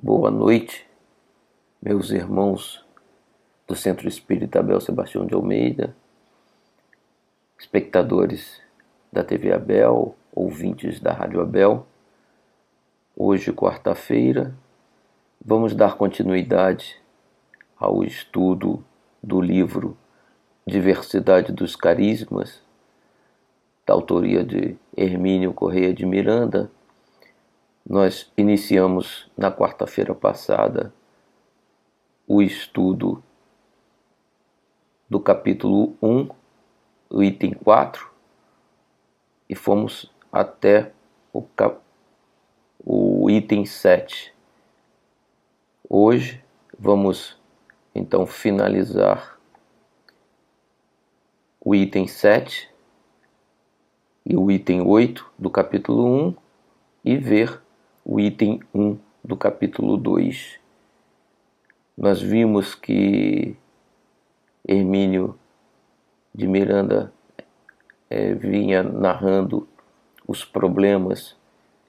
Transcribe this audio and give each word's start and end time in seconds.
Boa 0.00 0.30
noite, 0.30 0.86
meus 1.82 2.12
irmãos 2.12 2.86
do 3.66 3.74
Centro 3.74 4.06
Espírita 4.06 4.60
Abel 4.60 4.80
Sebastião 4.80 5.26
de 5.26 5.34
Almeida, 5.34 5.92
espectadores 7.58 8.62
da 9.12 9.24
TV 9.24 9.52
Abel, 9.52 10.14
ouvintes 10.32 11.00
da 11.00 11.12
Rádio 11.12 11.40
Abel. 11.40 11.84
Hoje, 13.16 13.52
quarta-feira, 13.52 14.54
vamos 15.44 15.74
dar 15.74 15.96
continuidade 15.96 16.96
ao 17.76 18.04
estudo 18.04 18.84
do 19.20 19.40
livro 19.40 19.98
Diversidade 20.64 21.52
dos 21.52 21.74
Carismas, 21.74 22.62
da 23.84 23.94
autoria 23.94 24.44
de 24.44 24.76
Hermínio 24.96 25.52
Correia 25.52 25.92
de 25.92 26.06
Miranda 26.06 26.70
nós 27.88 28.30
iniciamos 28.36 29.30
na 29.34 29.50
quarta-feira 29.50 30.14
passada 30.14 30.92
o 32.26 32.42
estudo 32.42 33.22
do 35.08 35.18
capítulo 35.18 35.96
1, 36.02 36.28
o 37.08 37.22
item 37.22 37.54
4, 37.54 38.10
e 39.48 39.54
fomos 39.54 40.12
até 40.30 40.92
o, 41.32 41.40
cap... 41.40 41.80
o 42.84 43.30
item 43.30 43.64
7. 43.64 44.34
Hoje 45.88 46.44
vamos 46.78 47.40
então 47.94 48.26
finalizar 48.26 49.38
o 51.58 51.74
item 51.74 52.06
7 52.06 52.68
e 54.26 54.36
o 54.36 54.50
item 54.50 54.82
8 54.82 55.32
do 55.38 55.48
capítulo 55.48 56.04
1 56.28 56.36
e 57.02 57.16
ver 57.16 57.66
o 58.08 58.18
item 58.18 58.58
1 58.74 58.98
do 59.22 59.36
capítulo 59.36 59.98
2. 59.98 60.58
Nós 61.94 62.22
vimos 62.22 62.74
que 62.74 63.54
Hermínio 64.66 65.38
de 66.34 66.46
Miranda 66.46 67.12
é, 68.08 68.32
vinha 68.32 68.82
narrando 68.82 69.68
os 70.26 70.42
problemas 70.42 71.36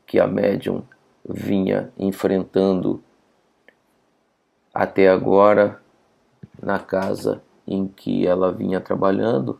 que 0.06 0.20
a 0.20 0.28
médium 0.28 0.84
vinha 1.24 1.90
enfrentando 1.98 3.02
até 4.74 5.08
agora 5.08 5.82
na 6.62 6.80
casa 6.80 7.42
em 7.66 7.88
que 7.88 8.28
ela 8.28 8.52
vinha 8.52 8.82
trabalhando, 8.82 9.58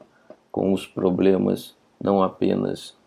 com 0.52 0.74
os 0.74 0.86
problemas 0.86 1.74
não 2.02 2.22
apenas 2.22 2.98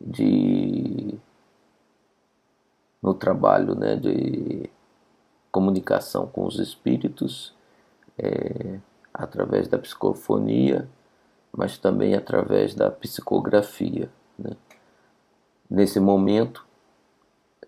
de 0.00 1.17
no 3.08 3.14
trabalho 3.14 3.74
né, 3.74 3.96
de 3.96 4.68
comunicação 5.50 6.26
com 6.26 6.44
os 6.44 6.58
espíritos, 6.58 7.54
é, 8.18 8.78
através 9.14 9.66
da 9.66 9.78
psicofonia, 9.78 10.86
mas 11.50 11.78
também 11.78 12.14
através 12.14 12.74
da 12.74 12.90
psicografia. 12.90 14.10
Né. 14.38 14.50
Nesse 15.70 15.98
momento, 15.98 16.66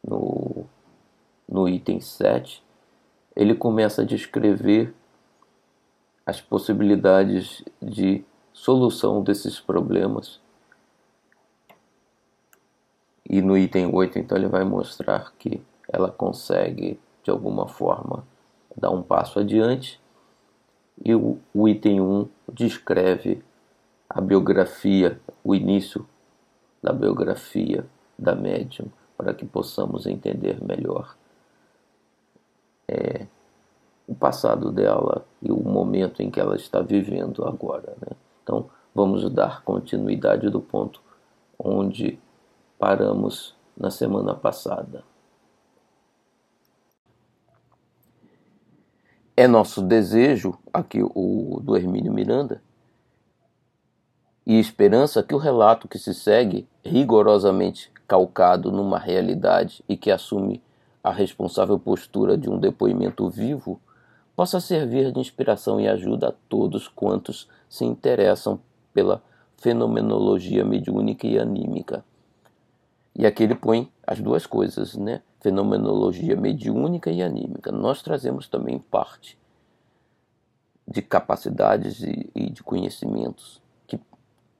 no, 0.06 0.66
no 1.48 1.66
item 1.66 2.02
7, 2.02 2.62
ele 3.34 3.54
começa 3.54 4.02
a 4.02 4.04
descrever 4.04 4.92
as 6.26 6.38
possibilidades 6.38 7.64
de 7.80 8.22
solução 8.52 9.22
desses 9.22 9.58
problemas 9.58 10.38
e 13.32 13.40
no 13.40 13.56
item 13.56 13.94
8, 13.94 14.18
então, 14.18 14.36
ele 14.36 14.48
vai 14.48 14.64
mostrar 14.64 15.32
que 15.38 15.62
ela 15.88 16.10
consegue, 16.10 16.98
de 17.22 17.30
alguma 17.30 17.68
forma, 17.68 18.26
dar 18.76 18.90
um 18.90 19.04
passo 19.04 19.38
adiante. 19.38 20.00
E 21.04 21.14
o, 21.14 21.38
o 21.54 21.68
item 21.68 22.00
1 22.00 22.28
descreve 22.52 23.40
a 24.08 24.20
biografia, 24.20 25.20
o 25.44 25.54
início 25.54 26.04
da 26.82 26.92
biografia 26.92 27.86
da 28.18 28.34
médium, 28.34 28.88
para 29.16 29.32
que 29.32 29.46
possamos 29.46 30.06
entender 30.06 30.60
melhor 30.60 31.14
é, 32.88 33.28
o 34.08 34.14
passado 34.16 34.72
dela 34.72 35.24
e 35.40 35.52
o 35.52 35.62
momento 35.62 36.20
em 36.20 36.32
que 36.32 36.40
ela 36.40 36.56
está 36.56 36.80
vivendo 36.80 37.46
agora. 37.46 37.94
Né? 38.00 38.16
Então, 38.42 38.68
vamos 38.92 39.30
dar 39.30 39.62
continuidade 39.62 40.50
do 40.50 40.60
ponto 40.60 41.00
onde 41.56 42.18
paramos 42.80 43.54
na 43.76 43.90
semana 43.90 44.34
passada. 44.34 45.04
É 49.36 49.46
nosso 49.46 49.82
desejo, 49.82 50.58
aqui 50.72 51.02
o 51.02 51.60
do 51.62 51.76
Hermínio 51.76 52.10
Miranda, 52.10 52.62
e 54.46 54.58
esperança 54.58 55.22
que 55.22 55.34
o 55.34 55.38
relato 55.38 55.86
que 55.86 55.98
se 55.98 56.14
segue, 56.14 56.66
rigorosamente 56.82 57.92
calcado 58.08 58.72
numa 58.72 58.98
realidade 58.98 59.84
e 59.86 59.94
que 59.94 60.10
assume 60.10 60.62
a 61.04 61.12
responsável 61.12 61.78
postura 61.78 62.36
de 62.36 62.48
um 62.48 62.58
depoimento 62.58 63.28
vivo, 63.28 63.78
possa 64.34 64.58
servir 64.58 65.12
de 65.12 65.20
inspiração 65.20 65.78
e 65.78 65.86
ajuda 65.86 66.28
a 66.28 66.34
todos 66.48 66.88
quantos 66.88 67.46
se 67.68 67.84
interessam 67.84 68.58
pela 68.94 69.22
fenomenologia 69.58 70.64
mediúnica 70.64 71.26
e 71.26 71.38
anímica 71.38 72.02
e 73.14 73.26
aqui 73.26 73.42
ele 73.42 73.54
põe 73.54 73.90
as 74.06 74.20
duas 74.20 74.46
coisas, 74.46 74.96
né? 74.96 75.22
Fenomenologia 75.40 76.36
mediúnica 76.36 77.10
e 77.10 77.22
anímica. 77.22 77.72
Nós 77.72 78.02
trazemos 78.02 78.48
também 78.48 78.78
parte 78.78 79.38
de 80.86 81.02
capacidades 81.02 82.02
e, 82.02 82.30
e 82.34 82.50
de 82.50 82.62
conhecimentos 82.62 83.62
que, 83.86 83.98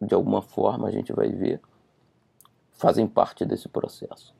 de 0.00 0.15
alguma 0.15 0.43
forma, 0.43 0.89
a 0.89 0.91
gente 0.91 1.12
vai 1.12 1.28
ver, 1.28 1.60
fazem 2.72 3.06
parte 3.06 3.44
desse 3.44 3.69
processo. 3.69 4.34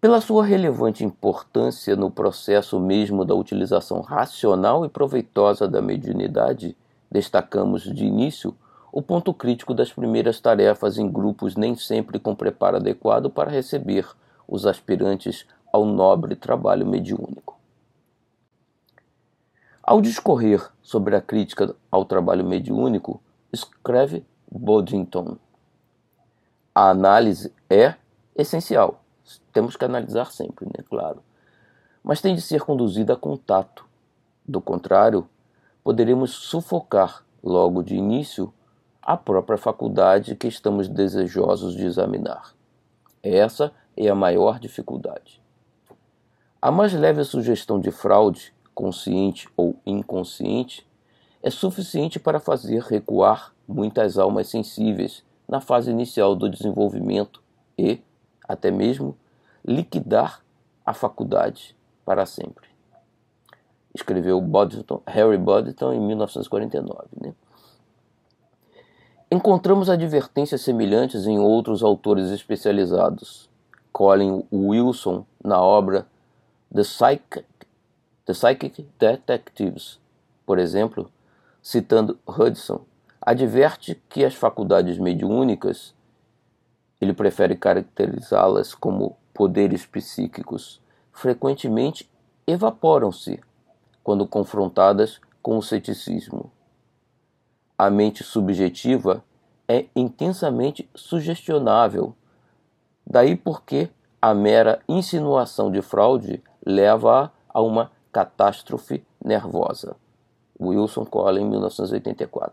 Pela 0.00 0.20
sua 0.20 0.44
relevante 0.44 1.04
importância 1.04 1.96
no 1.96 2.08
processo 2.08 2.78
mesmo 2.78 3.24
da 3.24 3.34
utilização 3.34 4.00
racional 4.00 4.84
e 4.84 4.88
proveitosa 4.88 5.66
da 5.66 5.82
mediunidade, 5.82 6.76
destacamos 7.10 7.82
de 7.82 8.04
início 8.04 8.54
o 8.90 9.02
ponto 9.02 9.34
crítico 9.34 9.74
das 9.74 9.92
primeiras 9.92 10.40
tarefas 10.40 10.98
em 10.98 11.10
grupos 11.10 11.56
nem 11.56 11.76
sempre 11.76 12.18
com 12.18 12.34
preparo 12.34 12.76
adequado 12.76 13.30
para 13.30 13.50
receber 13.50 14.06
os 14.46 14.66
aspirantes 14.66 15.46
ao 15.72 15.84
nobre 15.84 16.34
trabalho 16.34 16.86
mediúnico. 16.86 17.58
Ao 19.82 20.00
discorrer 20.00 20.70
sobre 20.82 21.16
a 21.16 21.20
crítica 21.20 21.74
ao 21.90 22.04
trabalho 22.04 22.44
mediúnico, 22.44 23.20
escreve 23.52 24.24
Boddington: 24.50 25.36
A 26.74 26.90
análise 26.90 27.52
é 27.70 27.94
essencial. 28.34 29.02
Temos 29.52 29.76
que 29.76 29.84
analisar 29.84 30.30
sempre, 30.32 30.66
né? 30.66 30.84
Claro. 30.88 31.22
Mas 32.02 32.20
tem 32.20 32.34
de 32.34 32.40
ser 32.40 32.62
conduzida 32.62 33.14
a 33.14 33.16
contato. 33.16 33.86
Do 34.46 34.60
contrário, 34.60 35.28
poderemos 35.84 36.30
sufocar 36.30 37.24
logo 37.42 37.82
de 37.82 37.94
início 37.94 38.52
a 39.08 39.16
própria 39.16 39.56
faculdade 39.56 40.36
que 40.36 40.46
estamos 40.46 40.86
desejosos 40.86 41.74
de 41.74 41.86
examinar. 41.86 42.54
Essa 43.22 43.72
é 43.96 44.06
a 44.06 44.14
maior 44.14 44.58
dificuldade. 44.58 45.40
A 46.60 46.70
mais 46.70 46.92
leve 46.92 47.24
sugestão 47.24 47.80
de 47.80 47.90
fraude, 47.90 48.52
consciente 48.74 49.48
ou 49.56 49.74
inconsciente, 49.86 50.86
é 51.42 51.48
suficiente 51.48 52.20
para 52.20 52.38
fazer 52.38 52.82
recuar 52.82 53.54
muitas 53.66 54.18
almas 54.18 54.48
sensíveis 54.48 55.24
na 55.48 55.62
fase 55.62 55.90
inicial 55.90 56.36
do 56.36 56.46
desenvolvimento 56.46 57.42
e, 57.78 58.02
até 58.46 58.70
mesmo, 58.70 59.16
liquidar 59.66 60.44
a 60.84 60.92
faculdade 60.92 61.74
para 62.04 62.26
sempre. 62.26 62.68
Escreveu 63.94 64.38
Boddington, 64.38 65.00
Harry 65.06 65.38
Boddington 65.38 65.94
em 65.94 66.00
1949. 66.00 67.08
Né? 67.18 67.32
Encontramos 69.30 69.90
advertências 69.90 70.62
semelhantes 70.62 71.26
em 71.26 71.38
outros 71.38 71.82
autores 71.82 72.30
especializados. 72.30 73.50
Colin 73.92 74.42
Wilson, 74.50 75.26
na 75.44 75.60
obra 75.60 76.06
The 76.74 76.82
Psychic, 76.82 77.44
The 78.24 78.32
Psychic 78.32 78.86
Detectives, 78.98 80.00
por 80.46 80.58
exemplo, 80.58 81.12
citando 81.62 82.18
Hudson, 82.26 82.80
adverte 83.20 84.00
que 84.08 84.24
as 84.24 84.34
faculdades 84.34 84.96
mediúnicas, 84.96 85.94
ele 86.98 87.12
prefere 87.12 87.54
caracterizá-las 87.54 88.74
como 88.74 89.18
poderes 89.34 89.84
psíquicos, 89.84 90.80
frequentemente 91.12 92.10
evaporam-se 92.46 93.38
quando 94.02 94.26
confrontadas 94.26 95.20
com 95.42 95.58
o 95.58 95.62
ceticismo 95.62 96.50
a 97.78 97.88
mente 97.88 98.24
subjetiva 98.24 99.24
é 99.68 99.86
intensamente 99.94 100.88
sugestionável. 100.94 102.14
Daí 103.06 103.36
porque 103.36 103.88
a 104.20 104.34
mera 104.34 104.80
insinuação 104.88 105.70
de 105.70 105.80
fraude 105.80 106.42
leva 106.66 107.32
a 107.48 107.62
uma 107.62 107.92
catástrofe 108.12 109.04
nervosa. 109.24 109.96
Wilson 110.60 111.04
Collin, 111.04 111.48
1984. 111.48 112.52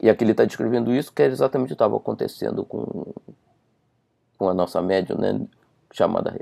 E 0.00 0.10
aqui 0.10 0.24
ele 0.24 0.32
está 0.32 0.44
descrevendo 0.44 0.92
isso, 0.92 1.12
que 1.12 1.22
é 1.22 1.26
exatamente 1.26 1.66
o 1.66 1.68
que 1.68 1.74
estava 1.74 1.96
acontecendo 1.96 2.64
com, 2.64 3.12
com 4.36 4.48
a 4.48 4.54
nossa 4.54 4.82
médium, 4.82 5.18
né, 5.18 5.40
chamada 5.92 6.38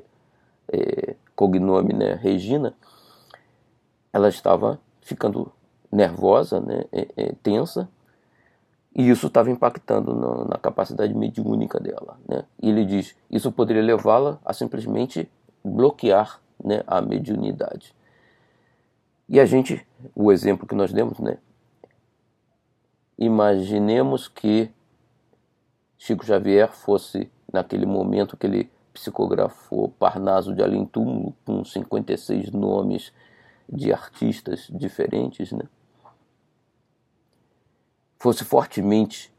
é, 0.73 1.15
cognome 1.35 1.93
né, 1.93 2.15
Regina. 2.15 2.75
Ela 4.13 4.29
estava 4.29 4.81
ficando 5.03 5.53
nervosa, 5.93 6.61
né, 6.61 6.85
é, 6.93 7.09
é, 7.17 7.33
tensa, 7.43 7.89
e 8.99 9.11
isso 9.11 9.27
estava 9.27 9.51
impactando 9.51 10.15
no, 10.15 10.47
na 10.47 10.57
capacidade 10.57 11.13
mediúnica 11.13 11.79
dela. 11.79 12.19
Né? 12.27 12.45
E 12.63 12.71
ele 12.71 12.83
diz: 12.83 13.15
isso 13.31 13.53
poderia 13.53 13.83
levá-la 13.83 14.41
a 14.43 14.55
simplesmente 14.55 15.31
bloquear 15.63 16.41
né, 16.65 16.83
a 16.87 17.03
mediunidade. 17.03 17.95
E 19.29 19.39
a 19.39 19.45
gente, 19.45 19.87
o 20.15 20.33
exemplo 20.33 20.67
que 20.67 20.75
nós 20.75 20.95
demos, 20.95 21.19
né? 21.19 21.37
Imaginemos 23.19 24.29
que 24.29 24.71
Chico 25.99 26.25
Xavier 26.25 26.73
fosse, 26.73 27.31
naquele 27.53 27.85
momento 27.85 28.37
que 28.37 28.47
ele 28.47 28.71
psicografou 28.95 29.91
Parnaso 29.91 30.55
de 30.55 30.63
Além 30.63 30.87
Túmulo, 30.87 31.35
com 31.45 31.63
56 31.63 32.51
nomes 32.51 33.13
de 33.69 33.93
artistas 33.93 34.69
diferentes, 34.71 35.53
né? 35.53 35.65
Fosse 38.19 38.45
fortemente 38.45 39.33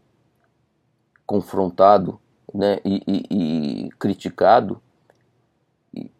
confrontado 1.26 2.20
né, 2.54 2.80
e, 2.86 3.04
e, 3.08 3.86
e 3.86 3.90
criticado, 3.92 4.82
e, 5.94 6.12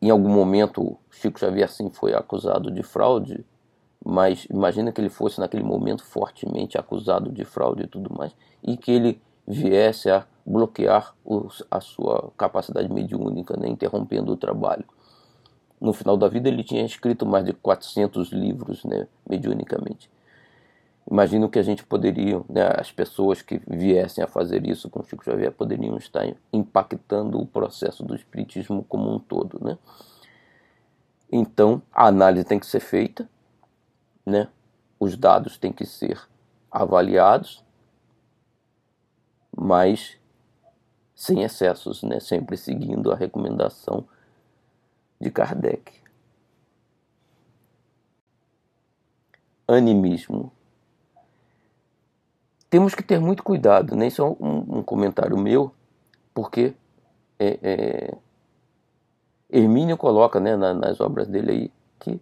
em 0.00 0.10
algum 0.10 0.28
momento 0.28 0.96
Chico 1.10 1.38
Xavier 1.38 1.70
sim 1.70 1.90
foi 1.90 2.14
acusado 2.14 2.70
de 2.70 2.82
fraude, 2.82 3.44
mas 4.04 4.46
imagina 4.48 4.92
que 4.92 5.00
ele 5.00 5.08
fosse 5.08 5.40
naquele 5.40 5.64
momento 5.64 6.04
fortemente 6.04 6.78
acusado 6.78 7.32
de 7.32 7.44
fraude 7.44 7.82
e 7.82 7.86
tudo 7.88 8.14
mais, 8.16 8.32
e 8.62 8.76
que 8.76 8.92
ele 8.92 9.20
viesse 9.46 10.08
a 10.08 10.26
bloquear 10.44 11.14
os, 11.24 11.64
a 11.70 11.80
sua 11.80 12.30
capacidade 12.36 12.92
mediúnica, 12.92 13.56
né, 13.56 13.68
interrompendo 13.68 14.32
o 14.32 14.36
trabalho. 14.36 14.84
No 15.80 15.92
final 15.92 16.16
da 16.16 16.28
vida 16.28 16.48
ele 16.48 16.62
tinha 16.62 16.84
escrito 16.84 17.26
mais 17.26 17.44
de 17.44 17.52
400 17.52 18.30
livros 18.30 18.84
né, 18.84 19.08
mediunicamente. 19.28 20.08
Imagino 21.08 21.48
que 21.48 21.58
a 21.58 21.62
gente 21.62 21.84
poderia, 21.84 22.42
né, 22.48 22.68
as 22.76 22.90
pessoas 22.90 23.40
que 23.40 23.60
viessem 23.66 24.24
a 24.24 24.26
fazer 24.26 24.66
isso 24.66 24.90
com 24.90 25.04
Chico 25.04 25.24
Xavier 25.24 25.52
poderiam 25.52 25.96
estar 25.96 26.26
impactando 26.52 27.40
o 27.40 27.46
processo 27.46 28.02
do 28.02 28.14
espiritismo 28.14 28.84
como 28.84 29.14
um 29.14 29.18
todo, 29.20 29.64
né? 29.64 29.78
Então, 31.30 31.80
a 31.92 32.06
análise 32.06 32.44
tem 32.44 32.58
que 32.58 32.66
ser 32.66 32.80
feita, 32.80 33.28
né? 34.24 34.48
Os 34.98 35.16
dados 35.16 35.56
têm 35.56 35.72
que 35.72 35.86
ser 35.86 36.20
avaliados, 36.70 37.64
mas 39.56 40.18
sem 41.14 41.42
excessos, 41.42 42.02
né? 42.02 42.18
Sempre 42.18 42.56
seguindo 42.56 43.12
a 43.12 43.16
recomendação 43.16 44.08
de 45.20 45.30
Kardec. 45.30 45.92
Animismo 49.68 50.52
temos 52.76 52.94
que 52.94 53.02
ter 53.02 53.18
muito 53.18 53.42
cuidado, 53.42 53.96
nem 53.96 54.08
né? 54.08 54.10
só 54.10 54.26
é 54.26 54.30
um, 54.38 54.78
um 54.78 54.82
comentário 54.82 55.34
meu, 55.38 55.72
porque 56.34 56.74
é, 57.38 57.58
é, 57.62 58.14
Hermínio 59.48 59.96
coloca 59.96 60.38
né, 60.38 60.54
na, 60.56 60.74
nas 60.74 61.00
obras 61.00 61.26
dele 61.26 61.50
aí 61.50 61.72
que 61.98 62.20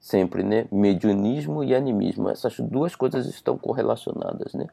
sempre, 0.00 0.42
né, 0.42 0.66
mediunismo 0.72 1.62
e 1.62 1.74
animismo, 1.74 2.30
essas 2.30 2.58
duas 2.60 2.96
coisas 2.96 3.26
estão 3.26 3.58
correlacionadas, 3.58 4.54
né? 4.54 4.68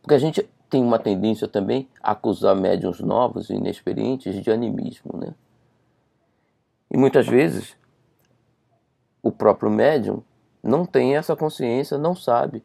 Porque 0.00 0.14
a 0.14 0.18
gente 0.18 0.48
tem 0.70 0.82
uma 0.82 0.98
tendência 0.98 1.46
também 1.46 1.90
a 2.02 2.12
acusar 2.12 2.56
médiums 2.56 3.00
novos 3.00 3.50
e 3.50 3.54
inexperientes 3.54 4.42
de 4.42 4.50
animismo, 4.50 5.18
né? 5.18 5.34
E 6.90 6.96
muitas 6.96 7.26
vezes 7.26 7.76
o 9.22 9.30
próprio 9.30 9.70
médium 9.70 10.22
não 10.62 10.86
tem 10.86 11.18
essa 11.18 11.36
consciência, 11.36 11.98
não 11.98 12.16
sabe 12.16 12.64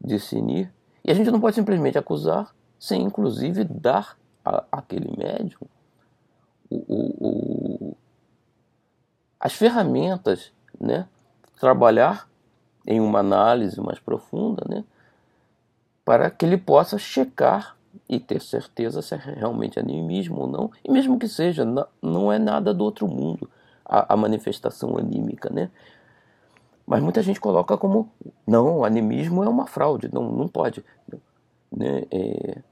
discernir. 0.00 0.72
E 1.04 1.10
a 1.10 1.14
gente 1.14 1.30
não 1.30 1.40
pode 1.40 1.56
simplesmente 1.56 1.98
acusar 1.98 2.54
sem, 2.78 3.02
inclusive, 3.02 3.64
dar 3.64 4.16
a, 4.44 4.64
aquele 4.70 5.10
médium 5.16 5.66
o, 6.70 6.76
o, 6.76 7.28
o, 7.28 7.96
as 9.40 9.54
ferramentas, 9.54 10.52
né? 10.78 11.06
trabalhar 11.58 12.28
em 12.86 13.00
uma 13.00 13.20
análise 13.20 13.80
mais 13.80 13.98
profunda, 13.98 14.64
né? 14.68 14.84
para 16.04 16.30
que 16.30 16.44
ele 16.44 16.56
possa 16.56 16.98
checar 16.98 17.76
e 18.08 18.18
ter 18.18 18.40
certeza 18.40 19.02
se 19.02 19.14
é 19.14 19.18
realmente 19.18 19.78
animismo 19.78 20.40
ou 20.40 20.46
não, 20.46 20.70
e 20.84 20.90
mesmo 20.90 21.18
que 21.18 21.28
seja, 21.28 21.66
não 22.00 22.32
é 22.32 22.38
nada 22.38 22.72
do 22.72 22.84
outro 22.84 23.06
mundo 23.06 23.50
a, 23.84 24.14
a 24.14 24.16
manifestação 24.16 24.96
anímica, 24.96 25.50
né? 25.50 25.70
Mas 26.88 27.02
muita 27.02 27.22
gente 27.22 27.38
coloca 27.38 27.76
como 27.76 28.10
não, 28.46 28.82
animismo 28.82 29.44
é 29.44 29.48
uma 29.48 29.66
fraude, 29.66 30.08
não, 30.10 30.32
não 30.32 30.48
pode. 30.48 30.82
Né? 31.70 32.06
É, 32.10 32.62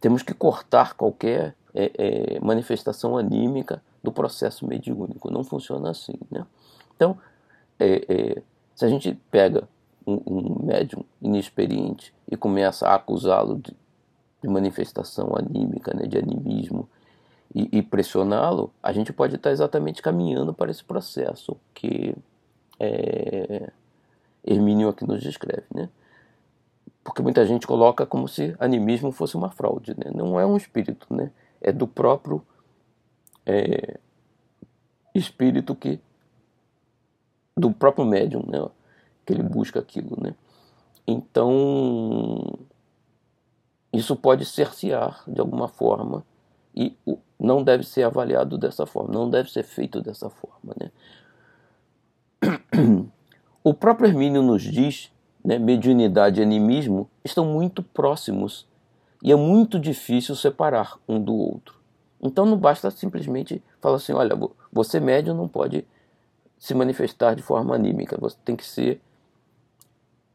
temos 0.00 0.22
que 0.22 0.32
cortar 0.32 0.94
qualquer 0.94 1.56
é, 1.74 1.90
é, 1.98 2.40
manifestação 2.40 3.18
anímica 3.18 3.82
do 4.00 4.12
processo 4.12 4.64
mediúnico. 4.64 5.28
Não 5.28 5.42
funciona 5.42 5.90
assim. 5.90 6.14
Né? 6.30 6.46
Então, 6.94 7.18
é, 7.80 8.06
é, 8.08 8.42
se 8.76 8.84
a 8.84 8.88
gente 8.88 9.12
pega 9.28 9.68
um, 10.06 10.20
um 10.24 10.64
médium 10.64 11.04
inexperiente 11.20 12.14
e 12.30 12.36
começa 12.36 12.86
a 12.86 12.94
acusá-lo 12.94 13.58
de, 13.58 13.76
de, 14.40 14.48
manifestação 14.48 15.34
anímica, 15.36 15.92
né, 15.92 16.06
de 16.06 16.16
animismo, 16.16 16.88
e, 17.52 17.78
e 17.78 17.82
pressioná-lo, 17.82 18.72
a 18.80 18.92
gente 18.92 19.12
pode 19.12 19.34
estar 19.34 19.50
exatamente 19.50 20.00
caminhando 20.00 20.54
para 20.54 20.70
esse 20.70 20.84
processo 20.84 21.56
que 21.74 22.14
é, 22.78 23.70
Hermínio 24.44 24.88
aqui 24.88 25.06
nos 25.06 25.20
descreve, 25.20 25.66
né? 25.74 25.88
Porque 27.02 27.22
muita 27.22 27.46
gente 27.46 27.66
coloca 27.66 28.04
como 28.04 28.28
se 28.28 28.56
animismo 28.58 29.12
fosse 29.12 29.36
uma 29.36 29.50
fraude, 29.50 29.94
né? 29.96 30.10
Não 30.14 30.38
é 30.38 30.46
um 30.46 30.56
espírito, 30.56 31.06
né? 31.12 31.30
É 31.60 31.72
do 31.72 31.86
próprio 31.86 32.42
é, 33.44 33.98
espírito 35.14 35.74
que 35.74 36.00
do 37.56 37.72
próprio 37.72 38.04
médium, 38.04 38.44
né? 38.46 38.68
Que 39.24 39.32
ele 39.32 39.42
busca 39.42 39.80
aquilo, 39.80 40.16
né? 40.20 40.34
Então 41.06 42.58
isso 43.92 44.14
pode 44.16 44.44
cercear 44.44 45.22
de 45.26 45.40
alguma 45.40 45.68
forma 45.68 46.24
e 46.74 46.96
não 47.38 47.62
deve 47.62 47.84
ser 47.84 48.02
avaliado 48.02 48.58
dessa 48.58 48.84
forma, 48.84 49.14
não 49.14 49.30
deve 49.30 49.50
ser 49.50 49.62
feito 49.62 50.02
dessa 50.02 50.28
forma, 50.28 50.74
né? 50.78 50.90
Próprio 53.76 54.08
Hermínio 54.08 54.42
nos 54.42 54.62
diz, 54.62 55.12
né, 55.44 55.58
mediunidade 55.58 56.40
e 56.40 56.42
animismo 56.42 57.08
estão 57.24 57.44
muito 57.44 57.82
próximos 57.82 58.66
e 59.22 59.30
é 59.30 59.36
muito 59.36 59.78
difícil 59.78 60.34
separar 60.34 60.98
um 61.08 61.22
do 61.22 61.34
outro. 61.34 61.76
Então 62.20 62.46
não 62.46 62.56
basta 62.56 62.90
simplesmente 62.90 63.62
falar 63.80 63.96
assim, 63.96 64.12
olha, 64.12 64.34
você 64.72 64.98
médium 64.98 65.34
não 65.34 65.48
pode 65.48 65.86
se 66.58 66.74
manifestar 66.74 67.34
de 67.34 67.42
forma 67.42 67.74
anímica, 67.74 68.16
você 68.18 68.36
tem 68.44 68.56
que 68.56 68.64
ser 68.64 69.00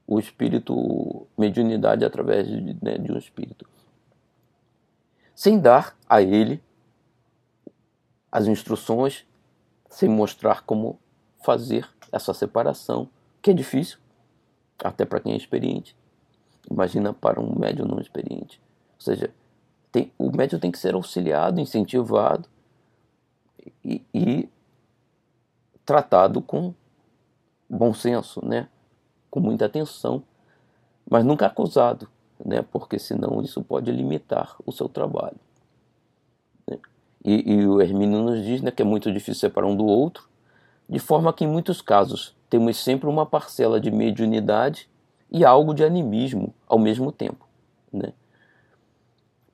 o 0.07 0.19
espírito, 0.19 1.25
mediunidade 1.37 2.05
através 2.05 2.47
de, 2.47 2.77
né, 2.81 2.97
de 2.97 3.11
um 3.11 3.17
espírito. 3.17 3.67
Sem 5.33 5.59
dar 5.59 5.95
a 6.07 6.21
ele 6.21 6.61
as 8.31 8.47
instruções, 8.47 9.25
sem 9.89 10.07
mostrar 10.07 10.63
como 10.63 10.99
fazer 11.43 11.89
essa 12.11 12.33
separação, 12.33 13.09
que 13.41 13.51
é 13.51 13.53
difícil, 13.53 13.97
até 14.79 15.05
para 15.05 15.19
quem 15.19 15.33
é 15.33 15.37
experiente. 15.37 15.95
Imagina 16.69 17.13
para 17.13 17.39
um 17.41 17.57
médium 17.57 17.87
não 17.87 17.99
experiente. 17.99 18.61
Ou 18.95 19.01
seja, 19.01 19.33
tem, 19.91 20.11
o 20.17 20.35
médium 20.35 20.59
tem 20.59 20.71
que 20.71 20.77
ser 20.77 20.93
auxiliado, 20.93 21.59
incentivado 21.59 22.47
e, 23.83 24.03
e 24.13 24.49
tratado 25.85 26.41
com 26.41 26.73
bom 27.69 27.93
senso, 27.93 28.45
né? 28.45 28.67
com 29.29 29.39
muita 29.39 29.65
atenção, 29.65 30.23
mas 31.09 31.23
nunca 31.23 31.45
acusado, 31.45 32.07
né? 32.43 32.61
porque 32.61 32.99
senão 32.99 33.41
isso 33.41 33.63
pode 33.63 33.91
limitar 33.91 34.55
o 34.65 34.71
seu 34.71 34.87
trabalho. 34.89 35.37
Né? 36.69 36.77
E, 37.23 37.53
e, 37.53 37.67
o 37.67 37.81
Hermínio 37.81 38.21
nos 38.21 38.43
diz 38.43 38.61
né, 38.61 38.71
que 38.71 38.81
é 38.81 38.85
muito 38.85 39.11
difícil 39.11 39.35
separar 39.35 39.67
um 39.67 39.75
do 39.75 39.85
outro, 39.85 40.29
de 40.87 40.99
forma 40.99 41.31
que 41.33 41.45
em 41.45 41.47
muitos 41.47 41.81
casos 41.81 42.35
temos 42.51 42.77
sempre 42.77 43.09
uma 43.09 43.25
parcela 43.25 43.79
de 43.79 43.89
mediunidade 43.89 44.87
e 45.31 45.43
algo 45.43 45.73
de 45.73 45.83
animismo 45.83 46.53
ao 46.67 46.77
mesmo 46.77 47.11
tempo. 47.11 47.47
Né? 47.91 48.13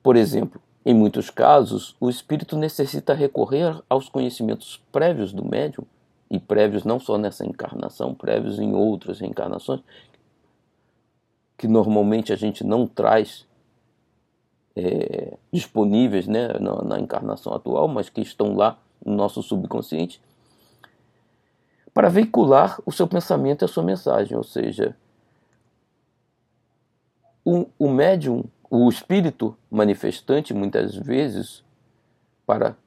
Por 0.04 0.18
exemplo, 0.18 0.60
Em 0.88 0.94
muitos 0.94 1.30
casos, 1.30 1.98
o 2.00 2.10
espírito 2.10 2.56
necessita 2.56 3.13
recorrer 3.13 3.84
aos 3.89 4.08
conhecimentos 4.08 4.82
prévios 4.89 5.34
do 5.34 5.44
médium, 5.44 5.84
e 6.32 6.39
prévios 6.39 6.86
não 6.86 6.98
só 6.98 7.18
nessa 7.18 7.46
encarnação, 7.46 8.16
prévios 8.16 8.58
em 8.58 8.74
outras 8.74 9.20
reencarnações, 9.20 9.82
que 11.58 11.68
normalmente 11.68 12.32
a 12.32 12.38
gente 12.38 12.63
não 12.63 12.88
traz 12.88 13.46
é, 14.77 15.38
disponíveis 15.51 16.25
né, 16.25 16.54
na, 16.58 16.82
na 16.82 17.00
encarnação 17.01 17.54
atual, 17.54 17.89
mas 17.89 18.08
que 18.08 18.22
estão 18.22 18.56
lá 18.56 18.80
no 19.06 19.13
nosso 19.13 19.44
subconsciente, 19.44 20.22
para 21.98 22.10
veicular 22.10 22.80
o 22.86 22.92
seu 22.92 23.08
pensamento 23.08 23.63
e 23.63 23.66
a 23.66 23.68
sua 23.68 23.82
mensagem, 23.82 24.38
ou 24.38 24.44
seja, 24.44 24.96
o, 27.44 27.66
o 27.80 27.89
médium, 27.89 28.44
o 28.70 28.88
espírito 28.88 29.58
manifestante, 29.68 30.54
muitas 30.54 30.96
vezes, 30.96 31.63
para 32.46 32.77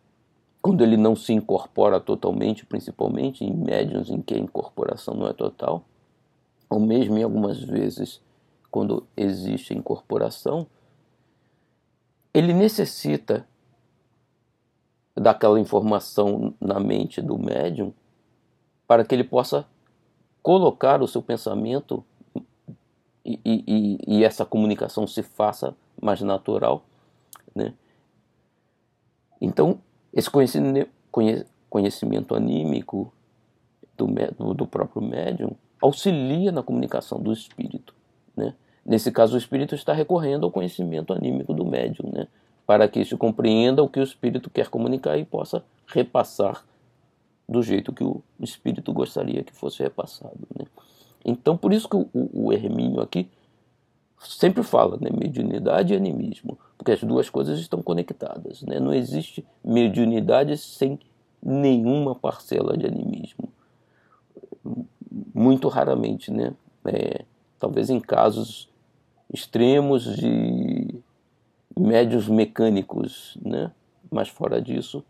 quando 0.63 0.85
ele 0.85 0.97
não 0.97 1.17
se 1.17 1.33
incorpora 1.33 1.99
totalmente, 1.99 2.65
principalmente 2.65 3.45
em 3.45 3.53
médiums 3.53 4.11
em 4.11 4.23
que 4.23 4.33
a 4.33 4.39
incorporação 4.39 5.15
não 5.15 5.27
é 5.27 5.33
total, 5.33 5.85
ou 6.69 6.79
mesmo 6.79 7.19
em 7.19 7.25
algumas 7.25 7.61
vezes 7.61 8.23
quando 8.71 9.05
existe 9.17 9.75
incorporação, 9.75 10.69
ele 12.33 12.55
necessita 12.55 13.45
daquela 15.17 15.59
informação 15.59 16.55
na 16.61 16.79
mente 16.79 17.21
do 17.21 17.37
médium 17.37 17.93
para 18.91 19.05
que 19.05 19.15
ele 19.15 19.23
possa 19.23 19.65
colocar 20.43 21.01
o 21.01 21.07
seu 21.07 21.23
pensamento 21.23 22.05
e, 23.25 23.39
e, 23.45 23.99
e 24.05 24.25
essa 24.25 24.45
comunicação 24.45 25.07
se 25.07 25.23
faça 25.23 25.77
mais 26.03 26.21
natural. 26.23 26.83
Né? 27.55 27.73
Então, 29.41 29.79
esse 30.13 30.29
conhecimento, 30.29 30.91
anímico 32.35 33.13
do, 33.97 34.55
do 34.55 34.67
próprio 34.67 35.01
médium 35.01 35.53
auxilia 35.81 36.51
na 36.51 36.65
comunicação 36.65 37.23
do 37.23 37.33
espírito. 37.33 37.95
Né? 38.37 38.57
Nesse 38.85 39.13
caso, 39.13 39.37
o 39.37 39.39
espírito 39.39 39.77
está 39.77 39.93
recorrendo 39.93 40.47
ao 40.47 40.51
conhecimento 40.51 41.13
anímico 41.13 41.55
do 41.55 41.65
médium, 41.65 42.11
né? 42.13 42.27
para 42.67 42.89
que 42.89 43.05
se 43.05 43.17
compreenda 43.17 43.85
o 43.85 43.89
que 43.89 44.01
o 44.01 44.03
espírito 44.03 44.51
quer 44.51 44.69
comunicar 44.69 45.17
e 45.17 45.25
possa 45.25 45.63
repassar 45.87 46.65
do 47.51 47.65
jeito 47.65 47.93
que 47.93 48.05
o 48.05 48.23
espírito 48.39 48.93
gostaria 48.93 49.43
que 49.43 49.53
fosse 49.53 49.83
repassado. 49.83 50.39
Né? 50.57 50.65
Então, 51.25 51.57
por 51.57 51.73
isso 51.73 51.89
que 51.89 51.97
o, 51.97 52.09
o 52.15 52.53
Hermínio 52.53 53.01
aqui 53.01 53.29
sempre 54.21 54.63
fala, 54.63 54.97
né, 55.01 55.11
mediunidade 55.11 55.93
e 55.93 55.97
animismo, 55.97 56.57
porque 56.79 56.93
as 56.93 57.03
duas 57.03 57.29
coisas 57.29 57.59
estão 57.59 57.83
conectadas. 57.83 58.63
Né? 58.63 58.79
Não 58.79 58.95
existe 58.95 59.45
mediunidade 59.65 60.57
sem 60.59 60.97
nenhuma 61.43 62.15
parcela 62.15 62.77
de 62.77 62.87
animismo. 62.87 63.53
Muito 65.35 65.67
raramente, 65.67 66.31
né? 66.31 66.55
É, 66.85 67.25
talvez 67.59 67.91
em 67.91 67.99
casos 67.99 68.71
extremos 69.33 70.05
de 70.05 71.03
médios 71.77 72.29
mecânicos, 72.29 73.37
né? 73.45 73.73
mas 74.09 74.29
fora 74.29 74.63
disso, 74.63 75.05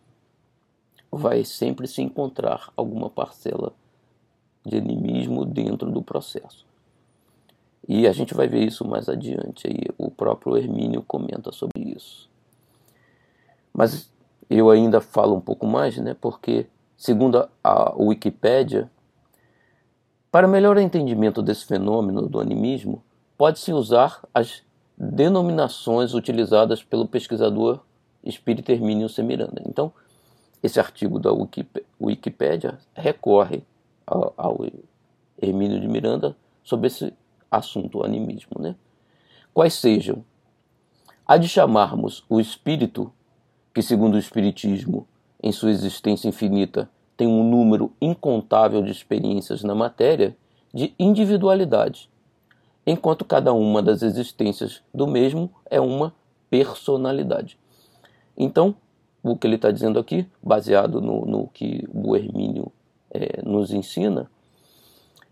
vai 1.11 1.45
sempre 1.45 1.87
se 1.87 2.03
encontrar 2.03 2.73
alguma 2.77 3.11
parcela 3.11 3.73
de 4.65 4.77
animismo 4.77 5.45
dentro 5.45 5.91
do 5.91 6.03
processo. 6.03 6.67
E 7.89 8.07
a 8.07 8.13
gente 8.13 8.35
vai 8.35 8.47
ver 8.47 8.65
isso 8.65 8.87
mais 8.87 9.09
adiante. 9.09 9.67
Aí 9.67 9.81
o 9.99 10.11
próprio 10.11 10.57
Hermínio 10.57 11.03
comenta 11.03 11.51
sobre 11.51 11.81
isso. 11.97 12.29
Mas 13.73 14.13
eu 14.49 14.71
ainda 14.71 15.01
falo 15.01 15.35
um 15.35 15.41
pouco 15.41 15.67
mais, 15.67 15.97
né? 15.99 16.15
Porque, 16.21 16.67
segundo 16.97 17.49
a 17.65 17.95
Wikipédia, 17.97 18.91
para 20.31 20.47
melhor 20.47 20.79
entendimento 20.79 21.43
desse 21.43 21.65
fenômeno 21.65 22.29
do 22.29 22.39
animismo, 22.39 23.03
pode-se 23.37 23.73
usar 23.73 24.21
as 24.33 24.63
denominações 24.97 26.15
utilizadas 26.15 26.83
pelo 26.83 27.09
pesquisador 27.09 27.81
espírita 28.23 28.71
Hermínio 28.71 29.09
Semiranda. 29.09 29.63
Então, 29.67 29.93
esse 30.63 30.79
artigo 30.79 31.19
da 31.19 31.31
Wikipédia 32.01 32.79
recorre 32.95 33.63
ao, 34.07 34.67
Hermínio 35.41 35.81
de 35.81 35.89
Miranda 35.89 36.37
sobre 36.63 36.89
esse 36.89 37.15
assunto, 37.51 37.99
o 37.99 38.05
animismo. 38.05 38.61
Né? 38.61 38.75
Quais 39.55 39.75
sejam? 39.75 40.25
Há 41.27 41.37
de 41.37 41.49
chamarmos 41.49 42.25
o 42.29 42.41
espírito, 42.41 43.13
que 43.73 43.83
segundo 43.83 44.15
o 44.15 44.19
Espiritismo, 44.19 45.07
em 45.43 45.53
sua 45.53 45.71
existência 45.71 46.29
infinita, 46.29 46.91
tem 47.17 47.27
um 47.29 47.49
número 47.49 47.93
incontável 48.01 48.83
de 48.83 48.91
experiências 48.91 49.63
na 49.63 49.75
matéria, 49.75 50.37
de 50.73 50.95
individualidade, 50.99 52.11
enquanto 52.87 53.25
cada 53.25 53.53
uma 53.53 53.83
das 53.83 54.03
existências 54.03 54.83
do 54.93 55.07
mesmo 55.07 55.51
é 55.67 55.81
uma 55.81 56.15
personalidade. 56.49 57.59
Então, 58.37 58.75
o 59.23 59.37
que 59.37 59.47
ele 59.47 59.57
está 59.57 59.71
dizendo 59.71 59.99
aqui, 59.99 60.27
baseado 60.43 61.01
no, 61.01 61.25
no 61.27 61.49
que 61.49 61.87
o 61.93 62.17
Hermínio 62.17 62.73
é, 63.11 63.43
nos 63.43 63.71
ensina, 63.73 64.31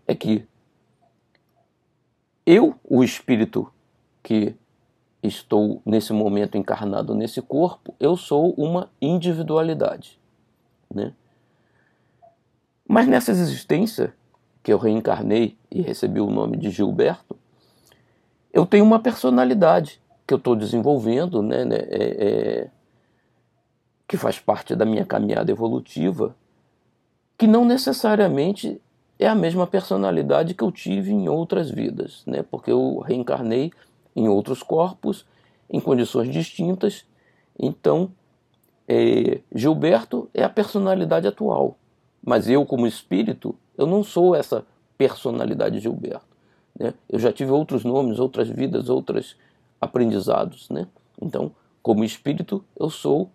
é 0.07 0.13
que 0.15 0.45
eu, 2.45 2.75
o 2.83 3.03
espírito 3.03 3.71
que 4.23 4.55
estou 5.21 5.81
nesse 5.85 6.13
momento 6.13 6.57
encarnado 6.57 7.13
nesse 7.13 7.41
corpo, 7.41 7.93
eu 7.99 8.15
sou 8.15 8.53
uma 8.53 8.89
individualidade. 9.01 10.19
Né? 10.93 11.13
Mas 12.87 13.07
nessa 13.07 13.31
existência 13.31 14.13
que 14.63 14.71
eu 14.73 14.77
reencarnei 14.77 15.57
e 15.69 15.81
recebi 15.81 16.19
o 16.19 16.29
nome 16.29 16.57
de 16.57 16.69
Gilberto, 16.71 17.37
eu 18.51 18.65
tenho 18.65 18.83
uma 18.83 18.99
personalidade 18.99 20.01
que 20.25 20.33
eu 20.33 20.37
estou 20.37 20.55
desenvolvendo, 20.55 21.41
né, 21.41 21.63
né 21.65 21.77
é, 21.77 22.27
é, 22.27 22.69
que 24.09 24.17
faz 24.17 24.39
parte 24.39 24.75
da 24.75 24.85
minha 24.85 25.05
caminhada 25.05 25.51
evolutiva, 25.51 26.35
que 27.37 27.45
não 27.45 27.63
necessariamente 27.63 28.81
é 29.19 29.27
a 29.27 29.35
mesma 29.35 29.67
personalidade 29.67 30.55
que 30.55 30.63
eu 30.63 30.71
tive 30.71 31.11
em 31.11 31.29
outras 31.29 31.69
vidas, 31.69 32.23
né? 32.25 32.41
porque 32.41 32.71
eu 32.71 32.97
reencarnei 33.05 33.71
em 34.15 34.27
outros 34.27 34.63
corpos, 34.63 35.27
em 35.69 35.79
condições 35.79 36.27
distintas. 36.31 37.05
Então, 37.57 38.11
é, 38.87 39.41
Gilberto 39.53 40.27
é 40.33 40.43
a 40.43 40.49
personalidade 40.49 41.27
atual, 41.27 41.77
mas 42.25 42.49
eu, 42.49 42.65
como 42.65 42.87
espírito, 42.87 43.55
eu 43.77 43.85
não 43.85 44.03
sou 44.03 44.33
essa 44.33 44.65
personalidade 44.97 45.79
Gilberto. 45.79 46.25
Né? 46.77 46.95
Eu 47.07 47.19
já 47.19 47.31
tive 47.31 47.51
outros 47.51 47.83
nomes, 47.83 48.17
outras 48.17 48.49
vidas, 48.49 48.89
outros 48.89 49.37
aprendizados. 49.79 50.67
Né? 50.71 50.87
Então, 51.21 51.51
como 51.83 52.03
espírito, 52.03 52.65
eu 52.75 52.89
sou 52.89 53.29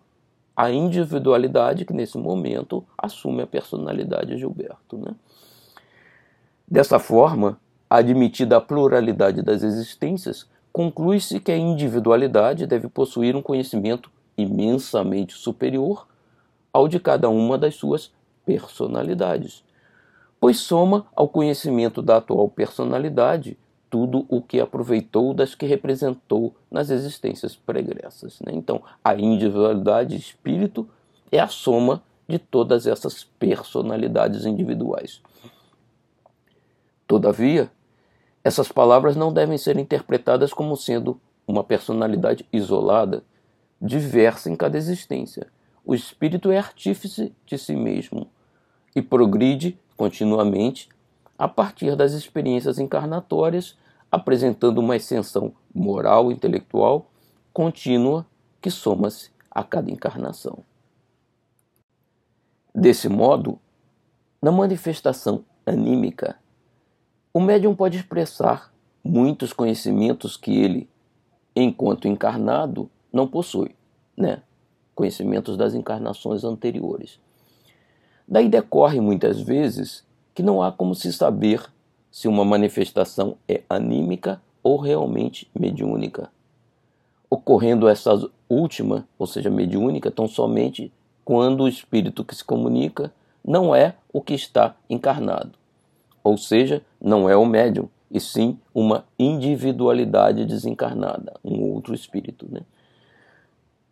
a 0.57 0.71
individualidade 0.71 1.85
que 1.85 1.93
nesse 1.93 2.17
momento 2.17 2.85
assume 2.97 3.43
a 3.43 3.47
personalidade 3.47 4.37
Gilberto. 4.37 4.97
Né? 4.97 5.15
Dessa 6.67 6.99
forma, 6.99 7.59
admitida 7.91 8.57
a 8.57 8.61
pluralidade 8.61 9.43
das 9.43 9.63
existências, 9.63 10.49
conclui-se 10.73 11.41
que 11.41 11.53
a 11.53 11.57
individualidade 11.57 12.67
deve 12.67 12.89
possuir 12.89 13.37
um 13.37 13.43
conhecimento 13.43 14.11
imensamente 14.37 15.35
superior 15.35 16.07
ao 16.73 16.89
de 16.89 16.99
cada 16.99 17.29
uma 17.29 17.57
das 17.57 17.77
suas 17.77 18.13
personalidades, 18.45 19.65
pois 20.41 20.59
soma 20.59 21.07
ao 21.15 21.29
conhecimento 21.29 22.03
da 22.03 22.17
atual 22.17 22.49
personalidade 22.49 23.57
tudo 23.95 24.27
o 24.29 24.43
que 24.43 24.59
aproveitou 24.59 25.33
das 25.33 25.55
que 25.55 25.67
representou 25.67 26.57
nas 26.69 26.91
existências 26.91 27.55
pregressas. 27.55 28.41
Né? 28.41 28.51
Então, 28.53 28.83
a 29.05 29.15
individualidade 29.15 30.17
espírito 30.17 30.89
é 31.31 31.39
a 31.39 31.47
soma 31.47 32.03
de 32.29 32.37
todas 32.37 32.89
essas 32.89 33.23
personalidades 33.23 34.47
individuais. 34.47 35.23
Todavia, 37.07 37.71
essas 38.43 38.67
palavras 38.67 39.15
não 39.15 39.33
devem 39.33 39.57
ser 39.57 39.79
interpretadas 39.79 40.53
como 40.53 40.77
sendo 40.77 41.21
uma 41.47 41.63
personalidade 41.63 42.45
isolada, 42.53 43.23
diversa 43.81 44.51
em 44.51 44.57
cada 44.57 44.77
existência. 44.77 45.47
O 45.85 45.95
espírito 45.95 46.51
é 46.51 46.59
artífice 46.59 47.33
de 47.47 47.57
si 47.57 47.77
mesmo 47.77 48.27
e 48.97 49.01
progride 49.01 49.79
continuamente 49.97 50.89
a 51.39 51.47
partir 51.47 51.95
das 51.95 52.13
experiências 52.13 52.81
encarnatórias, 52.81 53.77
apresentando 54.15 54.79
uma 54.79 54.95
ascensão 54.95 55.53
moral 55.75 56.31
e 56.31 56.35
intelectual 56.35 57.11
contínua 57.53 58.25
que 58.61 58.71
soma-se 58.71 59.31
a 59.51 59.65
cada 59.65 59.91
encarnação. 59.91 60.59
Desse 62.73 63.09
modo, 63.09 63.59
na 64.41 64.53
manifestação 64.53 65.45
anímica, 65.67 66.39
o 67.33 67.41
médium 67.41 67.75
pode 67.75 67.99
expressar 67.99 68.73
muitos 69.03 69.53
conhecimentos 69.53 70.37
que 70.37 70.57
ele, 70.57 70.89
enquanto 71.55 72.07
encarnado, 72.07 72.89
não 73.13 73.27
possui. 73.27 73.75
né, 74.17 74.43
conhecimentos 74.95 75.57
das 75.57 75.75
encarnações 75.75 76.45
anteriores. 76.45 77.19
Daí 78.29 78.49
decorre 78.49 79.01
muitas 79.01 79.41
vezes 79.41 80.07
que 80.33 80.41
não 80.41 80.63
há 80.63 80.71
como 80.71 80.95
se 80.95 81.13
saber 81.13 81.69
se 82.15 82.29
uma 82.29 82.45
manifestação 82.45 83.37
é 83.49 83.63
anímica 83.69 84.41
ou 84.63 84.77
realmente 84.77 85.51
mediúnica. 85.53 86.31
Ocorrendo 87.29 87.89
essa 87.89 88.31
última, 88.49 89.05
ou 89.19 89.27
seja, 89.27 89.51
mediúnica, 89.51 90.13
tão 90.13 90.29
somente 90.29 90.93
quando 91.25 91.65
o 91.65 91.69
espírito 91.69 92.25
que 92.25 92.37
se 92.37 92.45
comunica 92.45 93.13
não 93.45 93.75
é 93.75 93.97
o 94.13 94.21
que 94.21 94.33
está 94.33 94.77
encarnado. 94.89 95.59
Ou 96.23 96.39
seja, 96.39 96.83
não 97.01 97.29
é 97.29 97.37
o 97.37 97.45
médium, 97.45 97.89
e 98.09 98.21
sim 98.21 98.57
uma 98.73 99.05
individualidade 99.19 100.45
desencarnada, 100.45 101.33
um 101.45 101.63
outro 101.73 101.93
espírito. 101.97 102.47
Né? 102.49 102.61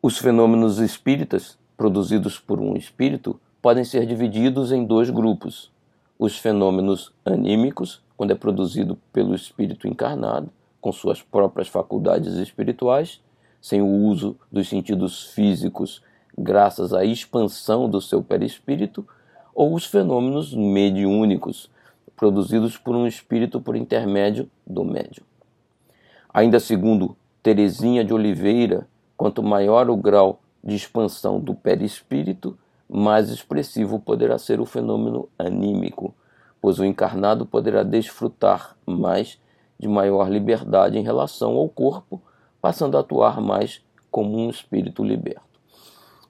Os 0.00 0.17
fenômenos 0.17 0.79
espíritas, 0.79 1.59
produzidos 1.76 2.38
por 2.38 2.61
um 2.61 2.76
espírito, 2.76 3.41
podem 3.61 3.83
ser 3.83 4.07
divididos 4.07 4.71
em 4.71 4.85
dois 4.85 5.11
grupos: 5.11 5.73
os 6.17 6.38
fenômenos 6.38 7.12
anímicos, 7.25 8.00
quando 8.23 8.31
é 8.31 8.37
produzido 8.37 8.97
pelo 9.12 9.35
espírito 9.35 9.88
encarnado, 9.88 10.49
com 10.81 10.93
suas 10.93 11.21
próprias 11.21 11.67
faculdades 11.67 12.35
espirituais, 12.35 13.21
sem 13.61 13.83
o 13.83 13.85
uso 13.85 14.37
dos 14.50 14.69
sentidos 14.69 15.25
físicos, 15.33 16.00
graças 16.38 16.95
à 16.95 17.05
expansão 17.05 17.91
do 17.91 18.00
seu 18.00 18.23
perispírito, 18.23 19.05
ou 19.52 19.75
os 19.75 19.87
fenômenos 19.87 20.55
mediúnicos, 20.55 21.69
produzidos 22.14 22.76
por 22.76 22.95
um 22.95 23.09
espírito 23.09 23.61
por 23.61 23.75
intermédio 23.75 24.49
do 24.64 24.85
médium. 24.85 25.25
Ainda 26.33 26.61
segundo 26.61 27.17
Teresinha 27.43 28.05
de 28.05 28.14
Oliveira, 28.14 28.87
quanto 29.17 29.43
maior 29.43 29.91
o 29.91 29.97
grau 29.97 30.38
de 30.62 30.76
expansão 30.76 31.41
do 31.41 31.57
perispírito, 31.57 32.57
mais 32.88 33.31
expressivo 33.31 33.99
poderá 33.99 34.38
ser 34.38 34.61
o 34.61 34.64
fenômeno 34.64 35.29
anímico, 35.37 36.14
pois 36.62 36.78
o 36.78 36.85
encarnado 36.85 37.45
poderá 37.45 37.83
desfrutar 37.83 38.76
mais 38.87 39.37
de 39.81 39.88
maior 39.88 40.31
liberdade 40.31 40.97
em 40.97 41.02
relação 41.02 41.57
ao 41.57 41.69
corpo, 41.69 42.23
passando 42.61 42.97
a 42.97 43.00
atuar 43.00 43.40
mais 43.40 43.85
como 44.12 44.38
um 44.38 44.49
espírito 44.49 45.02
liberto. 45.02 45.61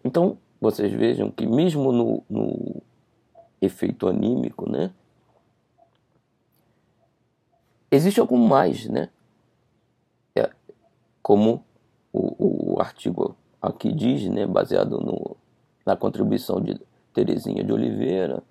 Então, 0.02 0.38
vocês 0.58 0.90
vejam 0.90 1.30
que 1.30 1.46
mesmo 1.46 1.92
no, 1.92 2.22
no 2.30 2.82
efeito 3.60 4.08
anímico, 4.08 4.68
né, 4.70 4.90
existe 7.90 8.18
algo 8.18 8.38
mais, 8.38 8.86
né? 8.86 9.10
É, 10.34 10.50
como 11.22 11.62
o, 12.10 12.76
o 12.76 12.80
artigo 12.80 13.36
aqui 13.60 13.92
diz, 13.92 14.26
né, 14.30 14.46
baseado 14.46 14.98
no, 14.98 15.36
na 15.84 15.94
contribuição 15.94 16.58
de 16.58 16.80
Teresinha 17.12 17.62
de 17.62 17.70
Oliveira, 17.70 18.42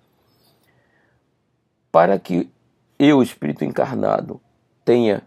para 1.92 2.18
que 2.18 2.50
eu, 2.98 3.22
espírito 3.22 3.64
encarnado, 3.64 4.40
tenha 4.84 5.22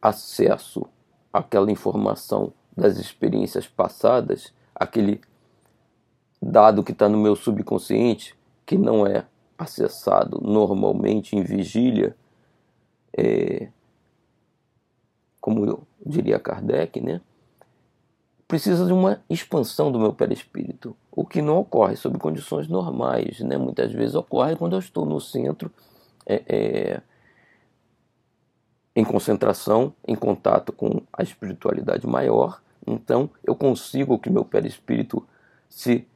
acesso 0.00 0.86
àquela 1.32 1.70
informação 1.70 2.52
das 2.76 2.96
experiências 2.98 3.66
passadas, 3.66 4.54
aquele 4.74 5.20
dado 6.40 6.84
que 6.84 6.92
está 6.92 7.08
no 7.08 7.18
meu 7.18 7.34
subconsciente, 7.34 8.36
que 8.64 8.78
não 8.78 9.06
é 9.06 9.26
acessado 9.58 10.40
normalmente 10.40 11.36
em 11.36 11.42
vigília, 11.42 12.16
é, 13.16 13.68
como 15.40 15.66
eu 15.66 15.82
diria 16.04 16.38
Kardec, 16.38 17.00
né? 17.00 17.20
precisa 18.46 18.86
de 18.86 18.92
uma 18.92 19.20
expansão 19.28 19.90
do 19.90 19.98
meu 19.98 20.12
perispírito, 20.12 20.96
o 21.10 21.24
que 21.24 21.40
não 21.40 21.58
ocorre 21.58 21.96
sob 21.96 22.18
condições 22.18 22.68
normais. 22.68 23.40
Né? 23.40 23.56
Muitas 23.56 23.92
vezes 23.92 24.14
ocorre 24.14 24.56
quando 24.56 24.74
eu 24.74 24.78
estou 24.78 25.04
no 25.04 25.20
centro, 25.20 25.70
é, 26.26 26.42
é, 26.48 27.02
em 28.96 29.04
concentração, 29.04 29.92
em 30.06 30.14
contato 30.14 30.72
com 30.72 31.02
a 31.12 31.22
espiritualidade 31.22 32.06
maior. 32.06 32.62
Então 32.86 33.30
eu 33.42 33.54
consigo 33.54 34.18
que 34.18 34.30
meu 34.30 34.44
perispírito 34.44 35.26
se 35.68 36.06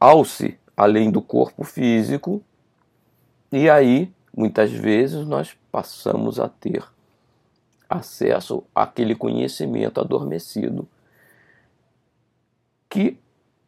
alce 0.00 0.58
além 0.76 1.10
do 1.10 1.22
corpo 1.22 1.64
físico, 1.64 2.42
e 3.52 3.68
aí, 3.68 4.10
muitas 4.34 4.72
vezes, 4.72 5.26
nós 5.26 5.54
passamos 5.70 6.40
a 6.40 6.48
ter 6.48 6.82
acesso 7.88 8.64
àquele 8.74 9.14
conhecimento 9.14 10.00
adormecido 10.00 10.88
que 12.88 13.18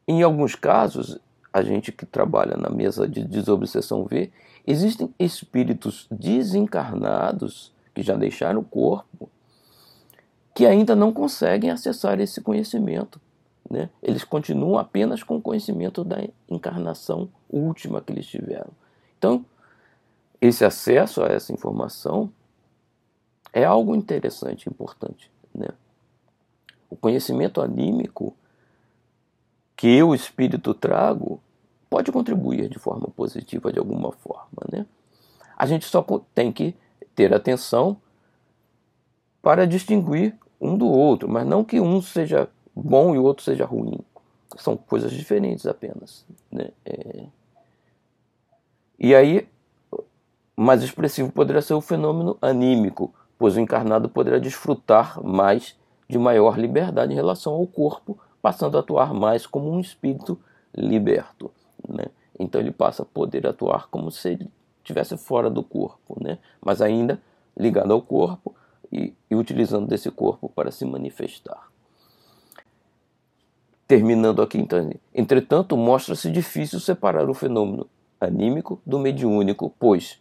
em 0.08 0.22
alguns 0.22 0.54
casos, 0.54 1.18
a 1.54 1.62
gente 1.62 1.92
que 1.92 2.04
trabalha 2.04 2.56
na 2.56 2.68
mesa 2.68 3.06
de 3.06 3.24
desobsessão 3.24 4.04
vê, 4.04 4.32
existem 4.66 5.14
espíritos 5.20 6.08
desencarnados 6.10 7.72
que 7.94 8.02
já 8.02 8.16
deixaram 8.16 8.58
o 8.58 8.64
corpo 8.64 9.30
que 10.52 10.66
ainda 10.66 10.96
não 10.96 11.12
conseguem 11.12 11.70
acessar 11.70 12.18
esse 12.18 12.40
conhecimento. 12.40 13.20
Né? 13.70 13.88
Eles 14.02 14.24
continuam 14.24 14.78
apenas 14.78 15.22
com 15.22 15.36
o 15.36 15.42
conhecimento 15.42 16.02
da 16.02 16.18
encarnação 16.48 17.28
última 17.48 18.00
que 18.00 18.12
eles 18.12 18.26
tiveram. 18.26 18.72
Então, 19.16 19.46
esse 20.40 20.64
acesso 20.64 21.22
a 21.22 21.26
essa 21.26 21.52
informação 21.52 22.32
é 23.52 23.64
algo 23.64 23.94
interessante, 23.94 24.68
importante. 24.68 25.30
Né? 25.54 25.68
O 26.90 26.96
conhecimento 26.96 27.60
anímico 27.60 28.36
que 29.84 29.94
eu, 29.94 30.14
espírito, 30.14 30.72
trago, 30.72 31.42
pode 31.90 32.10
contribuir 32.10 32.70
de 32.70 32.78
forma 32.78 33.06
positiva 33.08 33.70
de 33.70 33.78
alguma 33.78 34.12
forma. 34.12 34.62
Né? 34.72 34.86
A 35.54 35.66
gente 35.66 35.84
só 35.84 36.02
tem 36.34 36.50
que 36.50 36.74
ter 37.14 37.34
atenção 37.34 37.94
para 39.42 39.66
distinguir 39.66 40.38
um 40.58 40.74
do 40.78 40.86
outro, 40.86 41.28
mas 41.28 41.46
não 41.46 41.62
que 41.62 41.80
um 41.80 42.00
seja 42.00 42.48
bom 42.74 43.14
e 43.14 43.18
o 43.18 43.24
outro 43.24 43.44
seja 43.44 43.66
ruim. 43.66 43.98
São 44.56 44.74
coisas 44.74 45.12
diferentes 45.12 45.66
apenas. 45.66 46.24
Né? 46.50 46.70
É... 46.86 47.24
E 48.98 49.14
aí, 49.14 49.46
mais 50.56 50.82
expressivo 50.82 51.30
poderia 51.30 51.60
ser 51.60 51.74
o 51.74 51.82
fenômeno 51.82 52.38
anímico, 52.40 53.12
pois 53.38 53.54
o 53.54 53.60
encarnado 53.60 54.08
poderá 54.08 54.38
desfrutar 54.38 55.22
mais 55.22 55.76
de 56.08 56.18
maior 56.18 56.58
liberdade 56.58 57.12
em 57.12 57.16
relação 57.16 57.52
ao 57.52 57.66
corpo 57.66 58.18
passando 58.44 58.76
a 58.76 58.80
atuar 58.80 59.14
mais 59.14 59.46
como 59.46 59.72
um 59.72 59.80
espírito 59.80 60.38
liberto. 60.76 61.50
Né? 61.88 62.04
Então 62.38 62.60
ele 62.60 62.70
passa 62.70 63.02
a 63.02 63.06
poder 63.06 63.46
atuar 63.46 63.88
como 63.88 64.10
se 64.10 64.32
ele 64.32 64.50
estivesse 64.82 65.16
fora 65.16 65.48
do 65.48 65.62
corpo, 65.62 66.22
né? 66.22 66.38
mas 66.60 66.82
ainda 66.82 67.18
ligado 67.56 67.90
ao 67.90 68.02
corpo 68.02 68.54
e, 68.92 69.14
e 69.30 69.34
utilizando 69.34 69.86
desse 69.86 70.10
corpo 70.10 70.46
para 70.46 70.70
se 70.70 70.84
manifestar. 70.84 71.70
Terminando 73.88 74.42
aqui, 74.42 74.58
então, 74.58 74.92
entretanto, 75.14 75.74
mostra-se 75.74 76.30
difícil 76.30 76.78
separar 76.80 77.30
o 77.30 77.34
fenômeno 77.34 77.88
anímico 78.20 78.78
do 78.84 78.98
mediúnico, 78.98 79.74
pois 79.78 80.20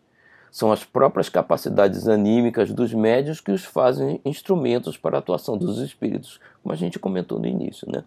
são 0.53 0.71
as 0.71 0.83
próprias 0.85 1.29
capacidades 1.29 2.07
anímicas 2.07 2.71
dos 2.71 2.93
médios 2.93 3.41
que 3.41 3.51
os 3.51 3.65
fazem 3.65 4.21
instrumentos 4.23 4.95
para 4.95 5.17
a 5.17 5.19
atuação 5.19 5.57
dos 5.57 5.79
espíritos, 5.79 6.39
como 6.61 6.71
a 6.71 6.75
gente 6.75 6.99
comentou 6.99 7.39
no 7.39 7.47
início. 7.47 7.91
Né? 7.91 8.03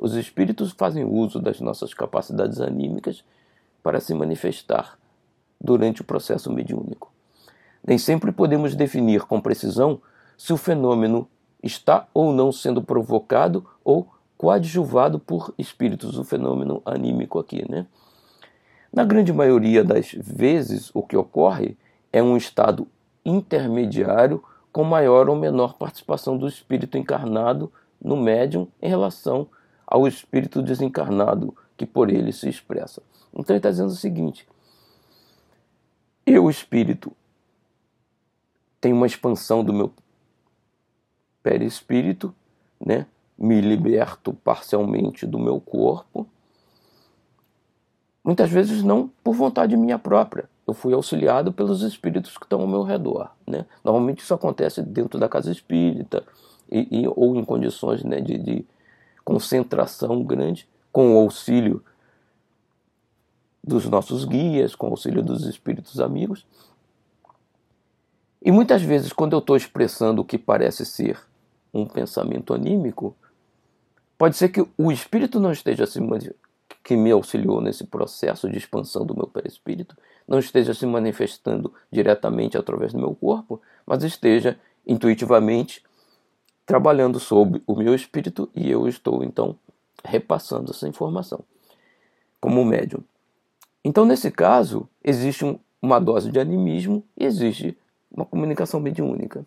Os 0.00 0.14
espíritos 0.14 0.72
fazem 0.72 1.04
uso 1.04 1.38
das 1.38 1.60
nossas 1.60 1.92
capacidades 1.92 2.62
anímicas 2.62 3.22
para 3.82 4.00
se 4.00 4.14
manifestar 4.14 4.98
durante 5.60 6.00
o 6.00 6.04
processo 6.04 6.50
mediúnico. 6.50 7.12
Nem 7.86 7.98
sempre 7.98 8.32
podemos 8.32 8.74
definir 8.74 9.24
com 9.24 9.38
precisão 9.38 10.00
se 10.38 10.50
o 10.50 10.56
fenômeno 10.56 11.28
está 11.62 12.08
ou 12.14 12.32
não 12.32 12.50
sendo 12.50 12.80
provocado 12.80 13.66
ou 13.84 14.08
coadjuvado 14.38 15.18
por 15.18 15.52
espíritos, 15.58 16.16
o 16.16 16.24
fenômeno 16.24 16.80
anímico 16.86 17.38
aqui, 17.38 17.70
né? 17.70 17.86
Na 18.92 19.04
grande 19.04 19.32
maioria 19.32 19.82
das 19.82 20.12
vezes, 20.12 20.90
o 20.92 21.02
que 21.02 21.16
ocorre 21.16 21.76
é 22.12 22.22
um 22.22 22.36
estado 22.36 22.86
intermediário 23.24 24.44
com 24.70 24.84
maior 24.84 25.30
ou 25.30 25.36
menor 25.36 25.74
participação 25.74 26.36
do 26.36 26.46
espírito 26.46 26.98
encarnado 26.98 27.72
no 27.98 28.16
médium 28.16 28.68
em 28.82 28.88
relação 28.88 29.48
ao 29.86 30.06
espírito 30.06 30.60
desencarnado 30.60 31.56
que 31.76 31.86
por 31.86 32.10
ele 32.10 32.32
se 32.32 32.48
expressa. 32.48 33.02
Então 33.32 33.54
ele 33.54 33.58
está 33.58 33.70
dizendo 33.70 33.88
o 33.88 33.96
seguinte: 33.96 34.46
eu, 36.26 36.50
espírito, 36.50 37.12
tenho 38.78 38.96
uma 38.96 39.06
expansão 39.06 39.64
do 39.64 39.72
meu 39.72 39.90
perispírito, 41.42 42.34
né? 42.78 43.06
me 43.38 43.60
liberto 43.60 44.34
parcialmente 44.34 45.26
do 45.26 45.38
meu 45.38 45.60
corpo 45.60 46.28
Muitas 48.24 48.50
vezes 48.50 48.82
não 48.82 49.10
por 49.22 49.34
vontade 49.34 49.76
minha 49.76 49.98
própria. 49.98 50.48
Eu 50.66 50.74
fui 50.74 50.94
auxiliado 50.94 51.52
pelos 51.52 51.82
espíritos 51.82 52.38
que 52.38 52.44
estão 52.44 52.60
ao 52.60 52.68
meu 52.68 52.82
redor. 52.82 53.30
Né? 53.46 53.66
Normalmente 53.82 54.20
isso 54.20 54.32
acontece 54.32 54.80
dentro 54.80 55.18
da 55.18 55.28
casa 55.28 55.50
espírita 55.50 56.24
e, 56.70 57.02
e 57.02 57.08
ou 57.08 57.34
em 57.34 57.44
condições 57.44 58.04
né, 58.04 58.20
de, 58.20 58.38
de, 58.38 58.66
concentração 59.24 60.22
grande, 60.24 60.68
com 60.90 61.14
o 61.14 61.18
auxílio 61.18 61.82
dos 63.62 63.88
nossos 63.88 64.24
guias, 64.24 64.74
com 64.74 64.88
o 64.88 64.90
auxílio 64.90 65.22
dos 65.22 65.46
espíritos 65.46 66.00
amigos. 66.00 66.44
E 68.44 68.50
muitas 68.50 68.82
vezes, 68.82 69.12
quando 69.12 69.34
eu 69.34 69.38
estou 69.38 69.56
expressando 69.56 70.22
o 70.22 70.24
que 70.24 70.36
parece 70.36 70.84
ser 70.84 71.20
um 71.72 71.86
pensamento 71.86 72.52
anímico, 72.52 73.14
pode 74.18 74.36
ser 74.36 74.48
que 74.48 74.66
o 74.76 74.90
espírito 74.90 75.38
não 75.38 75.52
esteja 75.52 75.86
se 75.86 76.00
que 76.82 76.96
me 76.96 77.10
auxiliou 77.10 77.60
nesse 77.60 77.84
processo 77.84 78.50
de 78.50 78.58
expansão 78.58 79.06
do 79.06 79.14
meu 79.14 79.26
perispírito 79.26 79.96
não 80.26 80.38
esteja 80.38 80.74
se 80.74 80.86
manifestando 80.86 81.72
diretamente 81.90 82.56
através 82.56 82.92
do 82.92 82.98
meu 82.98 83.14
corpo, 83.14 83.60
mas 83.86 84.02
esteja 84.02 84.58
intuitivamente 84.86 85.84
trabalhando 86.64 87.20
sobre 87.20 87.62
o 87.66 87.76
meu 87.76 87.94
espírito 87.94 88.48
e 88.54 88.70
eu 88.70 88.88
estou 88.88 89.22
então 89.22 89.56
repassando 90.04 90.70
essa 90.70 90.88
informação 90.88 91.44
como 92.40 92.64
médium. 92.64 93.00
Então, 93.84 94.04
nesse 94.04 94.30
caso, 94.30 94.88
existe 95.02 95.44
um, 95.44 95.58
uma 95.80 96.00
dose 96.00 96.30
de 96.30 96.40
animismo 96.40 97.04
e 97.16 97.24
existe 97.24 97.76
uma 98.10 98.24
comunicação 98.24 98.80
mediúnica. 98.80 99.44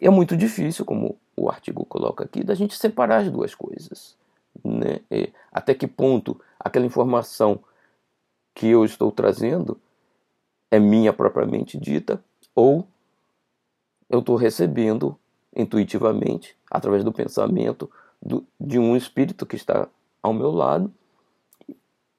E 0.00 0.06
é 0.06 0.10
muito 0.10 0.36
difícil, 0.36 0.84
como 0.84 1.18
o 1.36 1.48
artigo 1.48 1.84
coloca 1.84 2.24
aqui, 2.24 2.44
da 2.44 2.54
gente 2.54 2.76
separar 2.76 3.22
as 3.22 3.30
duas 3.30 3.54
coisas. 3.54 4.16
Né? 4.64 5.00
E 5.10 5.32
até 5.52 5.74
que 5.74 5.86
ponto 5.86 6.40
aquela 6.58 6.86
informação 6.86 7.60
que 8.54 8.68
eu 8.68 8.84
estou 8.84 9.12
trazendo 9.12 9.80
é 10.70 10.78
minha 10.78 11.12
propriamente 11.12 11.78
dita 11.78 12.22
ou 12.54 12.86
eu 14.08 14.20
estou 14.20 14.36
recebendo 14.36 15.18
intuitivamente, 15.54 16.56
através 16.70 17.02
do 17.02 17.12
pensamento 17.12 17.90
do, 18.20 18.46
de 18.60 18.78
um 18.78 18.96
espírito 18.96 19.46
que 19.46 19.56
está 19.56 19.88
ao 20.22 20.32
meu 20.32 20.50
lado 20.50 20.92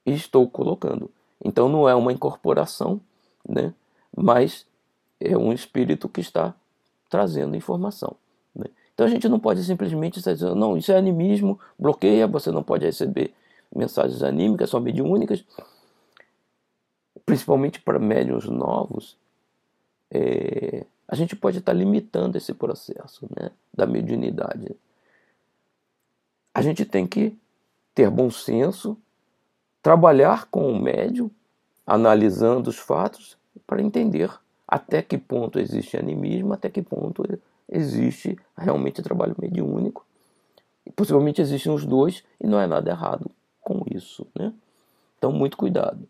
e 0.05 0.13
estou 0.13 0.49
colocando. 0.49 1.11
Então 1.43 1.69
não 1.69 1.87
é 1.87 1.93
uma 1.93 2.11
incorporação, 2.11 2.99
né? 3.47 3.73
mas 4.15 4.65
é 5.19 5.37
um 5.37 5.53
espírito 5.53 6.09
que 6.09 6.21
está 6.21 6.53
trazendo 7.09 7.55
informação. 7.55 8.15
Então 8.97 9.05
a 9.05 9.09
gente 9.11 9.29
não 9.29 9.39
pode 9.39 9.63
simplesmente 9.63 10.19
dizer, 10.23 10.55
não, 10.55 10.75
isso 10.75 10.91
é 10.91 10.97
animismo, 10.97 11.59
bloqueia, 11.77 12.25
você 12.25 12.49
não 12.49 12.63
pode 12.63 12.83
receber 12.83 13.31
mensagens 13.73 14.23
anímicas, 14.23 14.71
só 14.71 14.79
mediúnicas, 14.79 15.45
principalmente 17.23 17.79
para 17.79 17.99
médiums 17.99 18.45
novos, 18.45 19.15
é, 20.09 20.83
a 21.07 21.15
gente 21.15 21.35
pode 21.35 21.59
estar 21.59 21.73
limitando 21.73 22.39
esse 22.39 22.55
processo 22.55 23.27
né, 23.39 23.51
da 23.71 23.85
mediunidade. 23.85 24.75
A 26.51 26.63
gente 26.63 26.83
tem 26.83 27.05
que 27.05 27.37
ter 27.93 28.09
bom 28.09 28.31
senso, 28.31 28.97
trabalhar 29.79 30.47
com 30.49 30.71
o 30.71 30.81
médium, 30.81 31.29
analisando 31.85 32.71
os 32.71 32.79
fatos, 32.79 33.37
para 33.67 33.79
entender 33.79 34.31
até 34.67 35.03
que 35.03 35.19
ponto 35.19 35.59
existe 35.59 35.95
animismo, 35.97 36.53
até 36.53 36.67
que 36.67 36.81
ponto 36.81 37.23
existe 37.69 38.37
realmente 38.57 39.01
trabalho 39.01 39.35
mediúnico. 39.39 40.05
Possivelmente 40.95 41.41
existem 41.41 41.71
os 41.71 41.85
dois 41.85 42.23
e 42.39 42.47
não 42.47 42.59
é 42.59 42.65
nada 42.65 42.89
errado 42.89 43.29
com 43.61 43.83
isso. 43.91 44.25
Né? 44.33 44.53
Então, 45.17 45.31
muito 45.31 45.57
cuidado. 45.57 46.07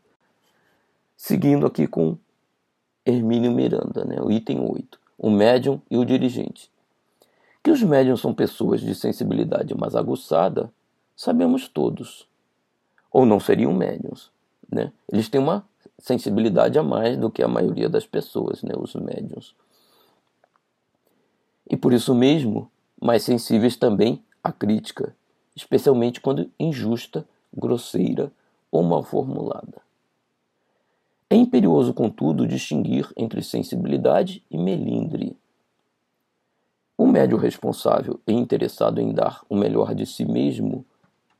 Seguindo 1.16 1.66
aqui 1.66 1.88
com 1.88 2.18
Hermínio 3.06 3.52
Miranda, 3.52 4.06
né? 4.06 4.18
o 4.22 4.32
item 4.32 4.60
8, 4.60 5.00
o 5.18 5.30
médium 5.30 5.82
e 5.90 5.98
o 5.98 6.06
dirigente. 6.06 6.70
Que 7.64 7.72
os 7.72 7.82
médiums 7.82 8.22
são 8.22 8.34
pessoas 8.34 8.82
de 8.82 8.94
sensibilidade 8.94 9.76
mais 9.76 9.96
aguçada, 9.96 10.72
sabemos 11.16 11.68
todos. 11.68 12.28
Ou 13.12 13.26
não 13.26 13.40
seriam 13.40 13.74
médiums. 13.74 14.32
Né? 14.72 14.92
Eles 15.12 15.28
têm 15.28 15.42
uma 15.42 15.66
sensibilidade 15.98 16.78
a 16.78 16.84
mais 16.84 17.18
do 17.18 17.32
que 17.32 17.42
a 17.42 17.48
maioria 17.48 17.90
das 17.90 18.06
pessoas, 18.06 18.62
né? 18.62 18.74
os 18.78 18.94
médiums. 18.94 19.56
E 21.70 21.76
por 21.76 21.94
isso 21.94 22.16
mesmo, 22.16 22.72
mais 23.02 23.24
sensíveis 23.24 23.76
também 23.76 24.24
à 24.44 24.52
crítica, 24.52 25.16
especialmente 25.56 26.22
quando 26.22 26.50
injusta 26.60 27.26
grosseira 27.54 28.32
ou 28.72 28.84
mal 28.84 29.04
formulada. 29.04 29.82
É 31.30 31.36
imperioso, 31.36 31.94
contudo, 31.94 32.48
distinguir 32.48 33.12
entre 33.18 33.42
sensibilidade 33.42 34.42
e 34.50 34.58
melindre. 34.58 35.36
O 36.98 37.06
médio 37.06 37.38
responsável 37.38 38.20
e 38.26 38.32
interessado 38.32 39.02
em 39.02 39.14
dar 39.14 39.44
o 39.50 39.56
melhor 39.56 39.94
de 39.94 40.06
si 40.06 40.26
mesmo 40.26 40.86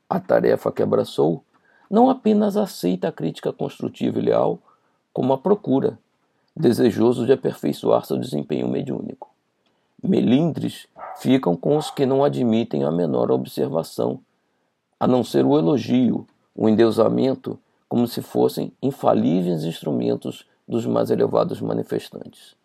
à 0.08 0.20
tarefa 0.20 0.70
que 0.70 0.82
abraçou, 0.82 1.42
não 1.90 2.10
apenas 2.10 2.56
aceita 2.56 3.08
a 3.08 3.12
crítica 3.12 3.52
construtiva 3.52 4.18
e 4.18 4.22
leal, 4.22 4.58
como 5.12 5.32
a 5.32 5.38
procura, 5.38 5.98
desejoso 6.54 7.24
de 7.24 7.32
aperfeiçoar 7.32 8.04
seu 8.04 8.18
desempenho 8.18 8.68
mediúnico. 8.68 9.37
Melindres 10.02 10.86
ficam 11.16 11.56
com 11.56 11.76
os 11.76 11.90
que 11.90 12.06
não 12.06 12.22
admitem 12.22 12.84
a 12.84 12.90
menor 12.90 13.30
observação 13.30 14.20
a 15.00 15.06
não 15.06 15.22
ser 15.22 15.44
o 15.44 15.56
elogio, 15.56 16.26
o 16.54 16.68
endeusamento, 16.68 17.58
como 17.88 18.06
se 18.06 18.20
fossem 18.20 18.72
infalíveis 18.82 19.64
instrumentos 19.64 20.44
dos 20.66 20.84
mais 20.86 21.10
elevados 21.10 21.60
manifestantes. 21.60 22.56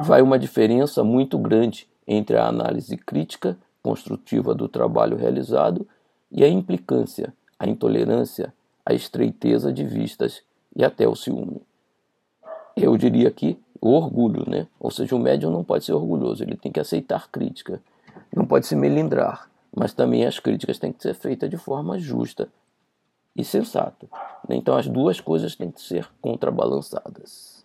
Vai 0.00 0.22
uma 0.22 0.38
diferença 0.38 1.02
muito 1.02 1.38
grande 1.38 1.88
entre 2.06 2.36
a 2.36 2.46
análise 2.46 2.96
crítica, 2.96 3.56
construtiva 3.82 4.54
do 4.54 4.68
trabalho 4.68 5.16
realizado 5.16 5.86
e 6.30 6.44
a 6.44 6.48
implicância, 6.48 7.32
a 7.58 7.66
intolerância, 7.66 8.52
a 8.84 8.92
estreiteza 8.92 9.72
de 9.72 9.84
vistas 9.84 10.42
e 10.74 10.84
até 10.84 11.08
o 11.08 11.14
ciúme. 11.14 11.62
Eu 12.76 12.96
diria 12.96 13.28
aqui 13.28 13.58
o 13.80 13.90
orgulho, 13.90 14.48
né? 14.48 14.66
Ou 14.80 14.90
seja, 14.90 15.14
o 15.14 15.18
médium 15.18 15.50
não 15.50 15.64
pode 15.64 15.84
ser 15.84 15.92
orgulhoso, 15.92 16.42
ele 16.42 16.56
tem 16.56 16.72
que 16.72 16.80
aceitar 16.80 17.28
crítica, 17.30 17.80
não 18.34 18.46
pode 18.46 18.66
se 18.66 18.74
melindrar 18.74 19.48
mas 19.74 19.92
também 19.92 20.24
as 20.24 20.38
críticas 20.38 20.78
têm 20.78 20.92
que 20.92 21.02
ser 21.02 21.14
feitas 21.14 21.50
de 21.50 21.56
forma 21.56 21.98
justa 21.98 22.48
e 23.34 23.44
sensata. 23.44 24.06
Então 24.48 24.76
as 24.76 24.86
duas 24.86 25.20
coisas 25.20 25.56
têm 25.56 25.70
que 25.70 25.80
ser 25.80 26.08
contrabalançadas. 26.20 27.64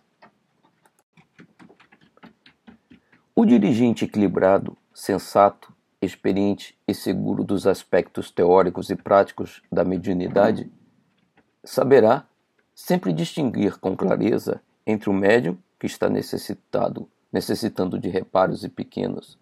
O 3.34 3.44
dirigente 3.44 4.04
equilibrado, 4.04 4.76
sensato, 4.92 5.72
experiente 6.02 6.76
e 6.88 6.92
seguro 6.92 7.44
dos 7.44 7.66
aspectos 7.66 8.30
teóricos 8.30 8.90
e 8.90 8.96
práticos 8.96 9.62
da 9.70 9.84
mediunidade 9.84 10.70
saberá 11.62 12.26
sempre 12.74 13.12
distinguir 13.12 13.78
com 13.78 13.96
clareza 13.96 14.60
entre 14.90 15.08
o 15.08 15.12
médium 15.12 15.56
que 15.78 15.86
está 15.86 16.08
necessitado, 16.08 17.08
necessitando 17.32 17.98
de 17.98 18.08
reparos 18.08 18.64
e 18.64 18.68
pequenos 18.68 19.38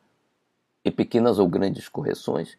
e 0.85 0.91
pequenas 0.91 1.39
ou 1.39 1.49
grandes 1.49 1.89
correções, 1.89 2.57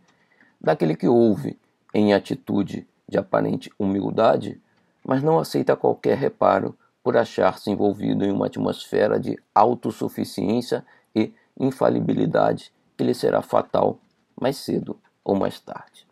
daquele 0.60 0.96
que 0.96 1.08
ouve 1.08 1.58
em 1.94 2.14
atitude 2.14 2.88
de 3.08 3.18
aparente 3.18 3.72
humildade, 3.80 4.62
mas 5.04 5.24
não 5.24 5.40
aceita 5.40 5.76
qualquer 5.76 6.18
reparo 6.18 6.78
por 7.02 7.18
achar-se 7.18 7.72
envolvido 7.72 8.26
em 8.26 8.32
uma 8.32 8.48
atmosfera 8.48 9.20
de 9.20 9.40
autossuficiência 9.56 10.86
e 11.16 11.34
infalibilidade 11.60 12.72
que 12.96 13.04
lhe 13.04 13.14
será 13.14 13.42
fatal 13.42 13.98
mais 14.40 14.58
cedo 14.58 15.00
ou 15.24 15.36
mais 15.36 15.60
tarde. 15.60 16.08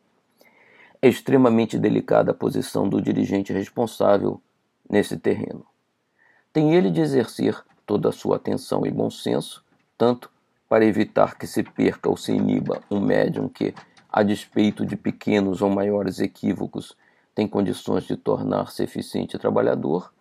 É 1.01 1.07
extremamente 1.07 1.77
delicada 1.77 2.31
a 2.31 2.33
posição 2.33 2.89
do 2.89 3.01
dirigente 3.01 3.53
responsável 3.53 4.41
nesse 4.89 5.17
terreno. 5.17 5.65
Tem 6.57 6.73
ele 6.73 6.89
de 6.89 7.01
exercer 7.01 7.55
toda 7.85 8.09
a 8.09 8.11
sua 8.11 8.37
atenção 8.37 8.83
e 8.83 8.89
bom 8.89 9.11
senso, 9.11 9.63
tanto 9.95 10.27
para 10.67 10.83
evitar 10.83 11.37
que 11.37 11.45
se 11.45 11.61
perca 11.61 12.09
ou 12.09 12.17
se 12.17 12.31
iniba 12.31 12.81
um 12.89 12.99
médium 12.99 13.47
que, 13.47 13.75
a 14.11 14.23
despeito 14.23 14.83
de 14.83 14.95
pequenos 14.95 15.61
ou 15.61 15.69
maiores 15.69 16.19
equívocos, 16.19 16.97
tem 17.35 17.47
condições 17.47 18.05
de 18.05 18.17
tornar-se 18.17 18.81
eficiente 18.81 19.37
trabalhador, 19.37 20.11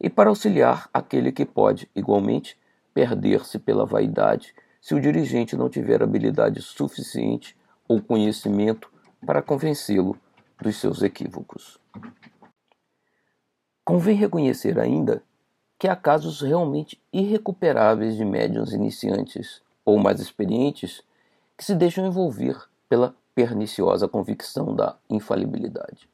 e 0.00 0.08
para 0.08 0.30
auxiliar 0.30 0.88
aquele 0.94 1.30
que 1.30 1.44
pode, 1.44 1.86
igualmente, 1.94 2.56
perder-se 2.94 3.58
pela 3.58 3.84
vaidade 3.84 4.54
se 4.80 4.94
o 4.94 5.00
dirigente 5.00 5.58
não 5.58 5.68
tiver 5.68 6.02
habilidade 6.02 6.62
suficiente 6.62 7.54
ou 7.86 8.00
conhecimento 8.00 8.90
para 9.26 9.42
convencê-lo 9.42 10.16
dos 10.58 10.74
seus 10.74 11.02
equívocos. 11.02 11.78
Convém 13.84 14.16
reconhecer 14.16 14.78
ainda 14.78 15.22
que 15.82 15.88
há 15.88 15.96
casos 15.96 16.40
realmente 16.40 16.96
irrecuperáveis 17.12 18.14
de 18.14 18.24
médiums 18.24 18.72
iniciantes 18.72 19.60
ou 19.84 19.98
mais 19.98 20.20
experientes 20.20 21.02
que 21.58 21.64
se 21.64 21.74
deixam 21.74 22.06
envolver 22.06 22.56
pela 22.88 23.16
perniciosa 23.34 24.06
convicção 24.06 24.76
da 24.76 24.94
infalibilidade. 25.10 26.08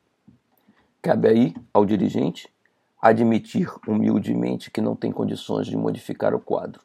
Cabe 1.03 1.29
aí 1.29 1.55
ao 1.71 1.85
dirigente 1.85 2.51
admitir 2.99 3.71
humildemente 3.87 4.71
que 4.71 4.81
não 4.81 4.97
tem 4.97 5.13
condições 5.13 5.67
de 5.67 5.77
modificar 5.77 6.35
o 6.35 6.41
quadro. 6.41 6.81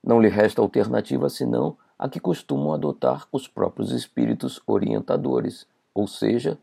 Não 0.00 0.22
lhe 0.22 0.28
resta 0.28 0.62
alternativa 0.62 1.28
senão 1.28 1.76
a 1.98 2.08
que 2.08 2.20
costumam 2.20 2.72
adotar 2.72 3.26
os 3.32 3.48
próprios 3.48 3.90
espíritos 3.90 4.62
orientadores, 4.64 5.66
ou 5.92 6.06
seja, 6.06 6.56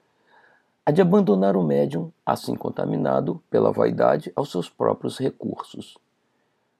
a 0.85 0.91
de 0.91 1.01
abandonar 1.01 1.55
o 1.55 1.63
médium, 1.63 2.11
assim 2.25 2.55
contaminado 2.55 3.41
pela 3.49 3.71
vaidade, 3.71 4.31
aos 4.35 4.51
seus 4.51 4.69
próprios 4.69 5.17
recursos. 5.17 5.97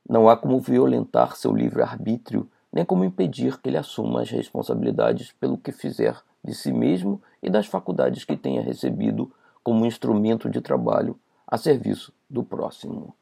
Não 0.10 0.28
há 0.28 0.36
como 0.36 0.60
violentar 0.60 1.36
seu 1.36 1.54
livre-arbítrio, 1.54 2.50
nem 2.74 2.84
como 2.84 3.04
impedir 3.04 3.60
que 3.60 3.70
ele 3.70 3.78
assuma 3.78 4.22
as 4.22 4.30
responsabilidades 4.30 5.32
pelo 5.34 5.58
que 5.58 5.72
fizer 5.72 6.20
de 6.44 6.56
si 6.56 6.72
mesmo 6.72 7.22
e 7.44 7.50
das 7.50 7.68
faculdades 7.68 8.26
que 8.26 8.36
tenha 8.36 8.62
recebido 8.62 9.32
como 9.64 9.86
instrumento 9.86 10.50
de 10.50 10.62
trabalho 10.62 11.20
a 11.46 11.58
serviço 11.58 12.12
do 12.30 12.44
próximo. 12.44 13.14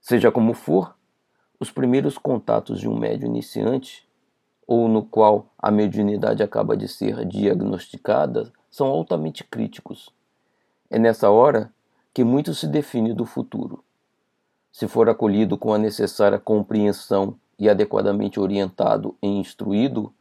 Seja 0.00 0.30
como 0.30 0.54
for, 0.54 0.96
os 1.60 1.70
primeiros 1.70 2.16
contatos 2.16 2.80
de 2.80 2.88
um 2.88 2.96
médio 2.96 3.26
iniciante, 3.26 4.08
ou 4.66 4.88
no 4.88 5.04
qual 5.04 5.46
a 5.58 5.70
mediunidade 5.70 6.42
acaba 6.42 6.76
de 6.76 6.86
ser 6.88 7.24
diagnosticada, 7.26 8.52
são 8.70 8.86
altamente 8.86 9.44
críticos. 9.44 10.10
É 10.90 10.98
nessa 10.98 11.30
hora 11.30 11.72
que 12.12 12.24
muito 12.24 12.54
se 12.54 12.66
define 12.66 13.12
do 13.12 13.24
futuro. 13.24 13.82
Se 14.72 14.86
for 14.86 15.08
acolhido 15.08 15.56
com 15.56 15.72
a 15.72 15.78
necessária 15.78 16.38
compreensão 16.38 17.36
e 17.58 17.68
adequadamente 17.68 18.38
orientado 18.38 19.16
e 19.22 19.26
instruído, 19.26 20.12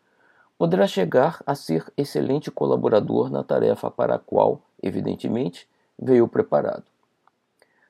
poderá 0.58 0.88
chegar 0.88 1.42
a 1.46 1.54
ser 1.54 1.86
excelente 1.96 2.50
colaborador 2.50 3.30
na 3.30 3.44
tarefa 3.44 3.92
para 3.92 4.16
a 4.16 4.20
qual, 4.20 4.62
evidentemente, 4.82 5.68
veio 5.98 6.28
preparado. 6.28 6.84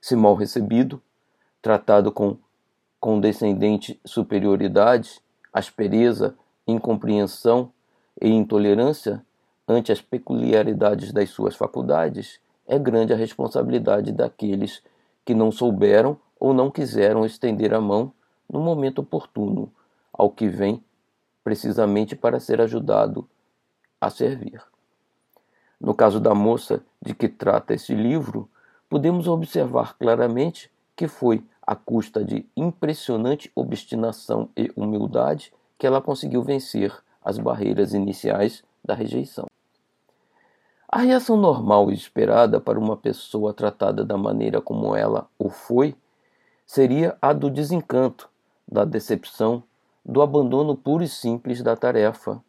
Se 0.02 0.16
mal 0.16 0.36
recebido, 0.36 1.02
tratado 1.62 2.12
com 2.12 2.38
condescendente 3.00 4.00
superioridade, 4.04 5.22
aspereza, 5.54 6.36
incompreensão 6.68 7.72
e 8.22 8.30
intolerância 8.30 9.26
ante 9.68 9.92
as 9.92 10.02
peculiaridades 10.02 11.12
das 11.12 11.30
suas 11.30 11.56
faculdades, 11.56 12.40
é 12.66 12.80
grande 12.80 13.14
a 13.14 13.18
responsabilidade 13.18 14.12
daqueles 14.12 14.82
que 15.26 15.34
não 15.34 15.52
souberam 15.52 16.18
ou 16.40 16.54
não 16.54 16.72
quiseram 16.72 17.26
estender 17.26 17.74
a 17.74 17.82
mão 17.82 18.14
no 18.50 18.62
momento 18.62 19.00
oportuno 19.00 19.72
ao 20.14 20.30
que 20.30 20.48
vem 20.48 20.82
precisamente 21.44 22.16
para 22.16 22.40
ser 22.40 22.62
ajudado 22.62 23.28
a 24.00 24.10
servir. 24.10 24.62
No 25.80 25.94
caso 25.94 26.20
da 26.20 26.34
moça 26.34 26.82
de 27.02 27.14
que 27.14 27.28
trata 27.28 27.74
este 27.74 27.94
livro, 27.94 28.50
podemos 28.90 29.28
observar 29.28 29.98
claramente 29.98 30.72
que 30.96 31.08
foi 31.08 31.44
à 31.62 31.76
custa 31.76 32.24
de 32.24 32.46
impressionante 32.56 33.52
obstinação 33.54 34.50
e 34.56 34.72
humildade 34.76 35.54
que 35.78 35.86
ela 35.86 36.02
conseguiu 36.02 36.42
vencer 36.42 36.94
as 37.24 37.38
barreiras 37.38 37.94
iniciais 37.94 38.64
da 38.84 38.94
rejeição. 38.94 39.46
A 40.90 41.00
reação 41.00 41.36
normal 41.36 41.92
e 41.92 41.94
esperada 41.94 42.62
para 42.62 42.80
uma 42.80 42.96
pessoa 42.96 43.54
tratada 43.54 44.06
da 44.06 44.18
maneira 44.18 44.62
como 44.62 44.96
ela 44.96 45.28
o 45.38 45.50
foi 45.50 45.94
seria 46.66 47.18
a 47.22 47.34
do 47.34 47.50
desencanto, 47.50 48.30
da 48.66 48.86
decepção, 48.86 49.62
do 50.06 50.22
abandono 50.22 50.78
puro 50.78 51.04
e 51.04 51.08
simples 51.10 51.62
da 51.62 51.76
tarefa, 51.76 52.42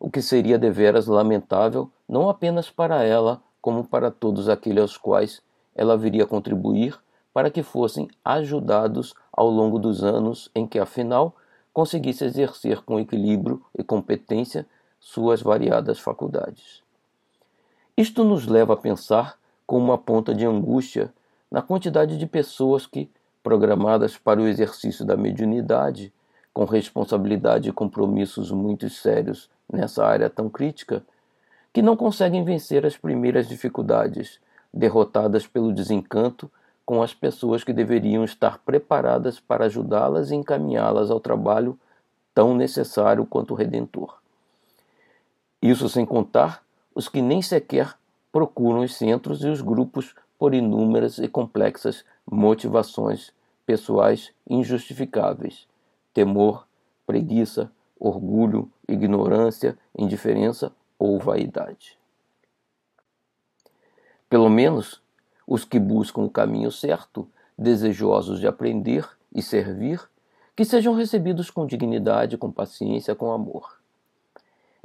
o 0.00 0.10
que 0.10 0.20
seria 0.20 0.58
deveras 0.58 1.06
lamentável 1.06 1.88
não 2.08 2.28
apenas 2.28 2.68
para 2.68 3.04
ela, 3.04 3.40
como 3.62 3.84
para 3.84 4.10
todos 4.10 4.48
aqueles 4.48 4.82
aos 4.82 4.96
quais 4.96 5.40
ela 5.72 5.96
viria 5.96 6.26
contribuir 6.26 6.98
para 7.32 7.52
que 7.52 7.62
fossem 7.62 8.08
ajudados 8.24 9.14
ao 9.32 9.48
longo 9.48 9.78
dos 9.78 10.02
anos 10.02 10.50
em 10.56 10.66
que, 10.66 10.80
afinal, 10.80 11.36
conseguisse 11.72 12.24
exercer 12.24 12.82
com 12.82 12.98
equilíbrio 12.98 13.62
e 13.78 13.84
competência 13.84 14.66
suas 14.98 15.40
variadas 15.40 16.00
faculdades. 16.00 16.85
Isto 17.96 18.24
nos 18.24 18.46
leva 18.46 18.74
a 18.74 18.76
pensar 18.76 19.38
com 19.66 19.78
uma 19.78 19.96
ponta 19.96 20.34
de 20.34 20.44
angústia 20.44 21.14
na 21.50 21.62
quantidade 21.62 22.18
de 22.18 22.26
pessoas 22.26 22.86
que, 22.86 23.10
programadas 23.42 24.18
para 24.18 24.38
o 24.38 24.46
exercício 24.46 25.02
da 25.02 25.16
mediunidade, 25.16 26.12
com 26.52 26.66
responsabilidade 26.66 27.70
e 27.70 27.72
compromissos 27.72 28.50
muito 28.50 28.90
sérios 28.90 29.48
nessa 29.72 30.04
área 30.04 30.28
tão 30.28 30.50
crítica, 30.50 31.02
que 31.72 31.80
não 31.80 31.96
conseguem 31.96 32.44
vencer 32.44 32.84
as 32.84 32.98
primeiras 32.98 33.48
dificuldades, 33.48 34.40
derrotadas 34.70 35.46
pelo 35.46 35.72
desencanto 35.72 36.50
com 36.84 37.02
as 37.02 37.14
pessoas 37.14 37.64
que 37.64 37.72
deveriam 37.72 38.24
estar 38.24 38.58
preparadas 38.58 39.40
para 39.40 39.64
ajudá-las 39.64 40.30
e 40.30 40.34
encaminhá-las 40.34 41.10
ao 41.10 41.18
trabalho 41.18 41.78
tão 42.34 42.54
necessário 42.54 43.24
quanto 43.24 43.54
redentor. 43.54 44.18
Isso 45.62 45.88
sem 45.88 46.04
contar 46.04 46.65
os 46.96 47.10
que 47.10 47.20
nem 47.20 47.42
sequer 47.42 47.94
procuram 48.32 48.80
os 48.80 48.96
centros 48.96 49.44
e 49.44 49.48
os 49.48 49.60
grupos 49.60 50.14
por 50.38 50.54
inúmeras 50.54 51.18
e 51.18 51.28
complexas 51.28 52.06
motivações 52.26 53.34
pessoais 53.66 54.32
injustificáveis: 54.48 55.68
temor, 56.14 56.66
preguiça, 57.06 57.70
orgulho, 58.00 58.72
ignorância, 58.88 59.76
indiferença 59.96 60.72
ou 60.98 61.18
vaidade. 61.18 61.98
Pelo 64.26 64.48
menos 64.48 65.02
os 65.46 65.66
que 65.66 65.78
buscam 65.78 66.22
o 66.22 66.30
caminho 66.30 66.72
certo, 66.72 67.28
desejosos 67.58 68.40
de 68.40 68.46
aprender 68.46 69.06
e 69.34 69.42
servir, 69.42 70.00
que 70.56 70.64
sejam 70.64 70.94
recebidos 70.94 71.50
com 71.50 71.66
dignidade, 71.66 72.38
com 72.38 72.50
paciência, 72.50 73.14
com 73.14 73.30
amor. 73.30 73.85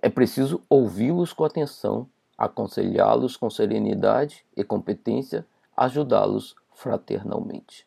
É 0.02 0.10
preciso 0.10 0.62
ouvi-los 0.68 1.32
com 1.32 1.44
atenção, 1.44 2.08
aconselhá-los 2.36 3.38
com 3.38 3.50
serenidade 3.50 4.44
e 4.58 4.64
competência, 4.64 5.46
ajudá-los 5.78 6.56
fraternalmente. 6.74 7.86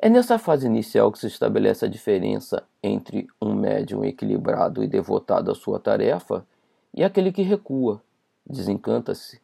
É 0.00 0.08
nessa 0.08 0.38
fase 0.38 0.66
inicial 0.66 1.12
que 1.12 1.18
se 1.18 1.26
estabelece 1.26 1.84
a 1.84 1.88
diferença 1.88 2.64
entre 2.82 3.26
um 3.42 3.52
médium 3.52 4.04
equilibrado 4.04 4.82
e 4.82 4.86
devotado 4.86 5.50
à 5.50 5.54
sua 5.54 5.78
tarefa 5.78 6.46
e 6.94 7.04
aquele 7.04 7.32
que 7.32 7.42
recua, 7.42 8.00
desencanta-se, 8.46 9.40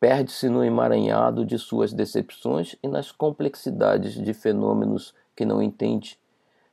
perde-se 0.00 0.48
no 0.48 0.64
emaranhado 0.64 1.44
de 1.44 1.58
suas 1.58 1.92
decepções 1.92 2.76
e 2.82 2.88
nas 2.88 3.12
complexidades 3.12 4.14
de 4.14 4.32
fenômenos 4.32 5.12
que 5.36 5.44
não 5.44 5.60
entende, 5.60 6.18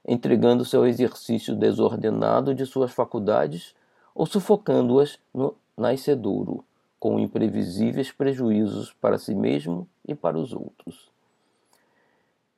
entregando-se 0.07 0.75
ao 0.75 0.85
exercício 0.85 1.55
desordenado 1.55 2.53
de 2.53 2.65
suas 2.65 2.91
faculdades 2.91 3.75
ou 4.15 4.25
sufocando-as 4.25 5.19
no 5.33 5.53
nascedouro, 5.77 6.63
com 6.97 7.19
imprevisíveis 7.19 8.11
prejuízos 8.13 8.93
para 8.93 9.17
si 9.17 9.35
mesmo 9.35 9.87
e 10.07 10.15
para 10.15 10.39
os 10.39 10.53
outros. 10.53 11.11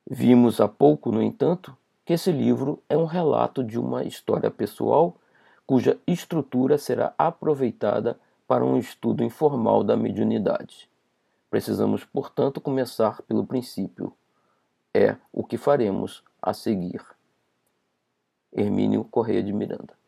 Vimos 0.08 0.60
há 0.60 0.68
pouco, 0.68 1.10
no 1.10 1.20
entanto, 1.20 1.76
que 2.04 2.14
esse 2.14 2.32
livro 2.32 2.82
é 2.88 2.96
um 2.96 3.04
relato 3.04 3.62
de 3.62 3.78
uma 3.78 4.04
história 4.04 4.50
pessoal 4.50 5.16
cuja 5.66 5.98
estrutura 6.06 6.78
será 6.78 7.12
aproveitada 7.18 8.18
para 8.46 8.64
um 8.64 8.78
estudo 8.78 9.22
informal 9.22 9.84
da 9.84 9.94
mediunidade. 9.94 10.88
Precisamos, 11.50 12.04
portanto, 12.04 12.58
começar 12.58 13.20
pelo 13.22 13.46
princípio. 13.46 14.14
É 14.94 15.16
o 15.30 15.44
que 15.44 15.58
faremos 15.58 16.24
a 16.40 16.54
seguir. 16.54 17.04
Hermínio 18.50 19.04
Correia 19.04 19.42
de 19.42 19.52
Miranda. 19.52 19.98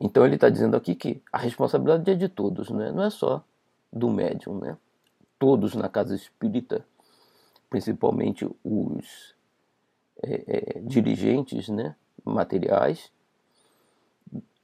Então 0.00 0.24
ele 0.24 0.34
está 0.34 0.48
dizendo 0.48 0.76
aqui 0.76 0.94
que 0.94 1.22
a 1.32 1.38
responsabilidade 1.38 2.10
é 2.10 2.14
de 2.14 2.28
todos, 2.28 2.70
né? 2.70 2.90
não 2.90 3.04
é 3.04 3.10
só 3.10 3.44
do 3.92 4.10
médium. 4.10 4.58
Né? 4.58 4.76
Todos 5.38 5.74
na 5.74 5.88
casa 5.88 6.14
espírita 6.14 6.84
principalmente 7.74 8.48
os 8.62 9.34
é, 10.22 10.76
é, 10.76 10.80
dirigentes 10.80 11.68
né, 11.68 11.96
materiais, 12.24 13.10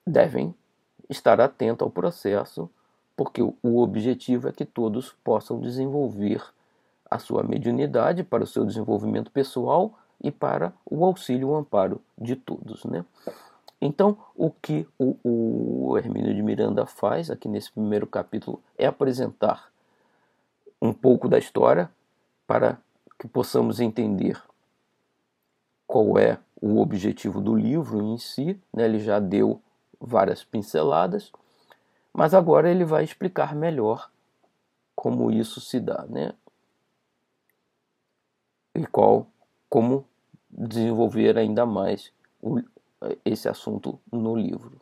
devem 0.07 0.55
estar 1.09 1.41
atentos 1.41 1.85
ao 1.85 1.91
processo, 1.91 2.71
porque 3.17 3.43
o 3.43 3.81
objetivo 3.81 4.47
é 4.47 4.53
que 4.53 4.65
todos 4.65 5.13
possam 5.25 5.61
desenvolver 5.61 6.41
a 7.11 7.19
sua 7.19 7.43
mediunidade 7.43 8.23
para 8.23 8.45
o 8.45 8.47
seu 8.47 8.65
desenvolvimento 8.65 9.33
pessoal 9.33 9.99
e 10.23 10.31
para 10.31 10.73
o 10.89 11.05
auxílio 11.05 11.49
e 11.49 11.51
o 11.51 11.57
amparo 11.57 12.01
de 12.17 12.37
todos. 12.37 12.85
Né? 12.85 13.05
Então, 13.81 14.19
o 14.37 14.51
que 14.51 14.87
o, 14.99 15.17
o 15.23 15.99
Hermínio 15.99 16.35
de 16.35 16.43
Miranda 16.43 16.85
faz 16.85 17.31
aqui 17.31 17.49
nesse 17.49 17.73
primeiro 17.73 18.07
capítulo 18.07 18.63
é 18.77 18.87
apresentar 18.87 19.73
um 20.83 20.93
pouco 20.93 21.29
da 21.29 21.39
história 21.39 21.91
para 22.47 22.79
que 23.19 23.27
possamos 23.27 23.81
entender 23.81 24.43
qual 25.87 26.19
é 26.19 26.39
o 26.61 26.81
objetivo 26.81 27.41
do 27.41 27.55
livro 27.55 28.03
em 28.03 28.19
si. 28.19 28.61
Né? 28.73 28.85
Ele 28.85 28.99
já 28.99 29.19
deu 29.19 29.63
várias 29.99 30.45
pinceladas, 30.45 31.33
mas 32.13 32.35
agora 32.35 32.71
ele 32.71 32.85
vai 32.85 33.03
explicar 33.03 33.55
melhor 33.55 34.11
como 34.95 35.31
isso 35.31 35.61
se 35.61 35.81
dá, 35.81 36.05
né? 36.09 36.35
E 38.75 38.87
qual, 38.87 39.27
como 39.69 40.05
desenvolver 40.51 41.39
ainda 41.39 41.65
mais 41.65 42.13
o, 42.41 42.61
esse 43.25 43.49
assunto 43.49 43.99
no 44.13 44.37
livro. 44.37 44.81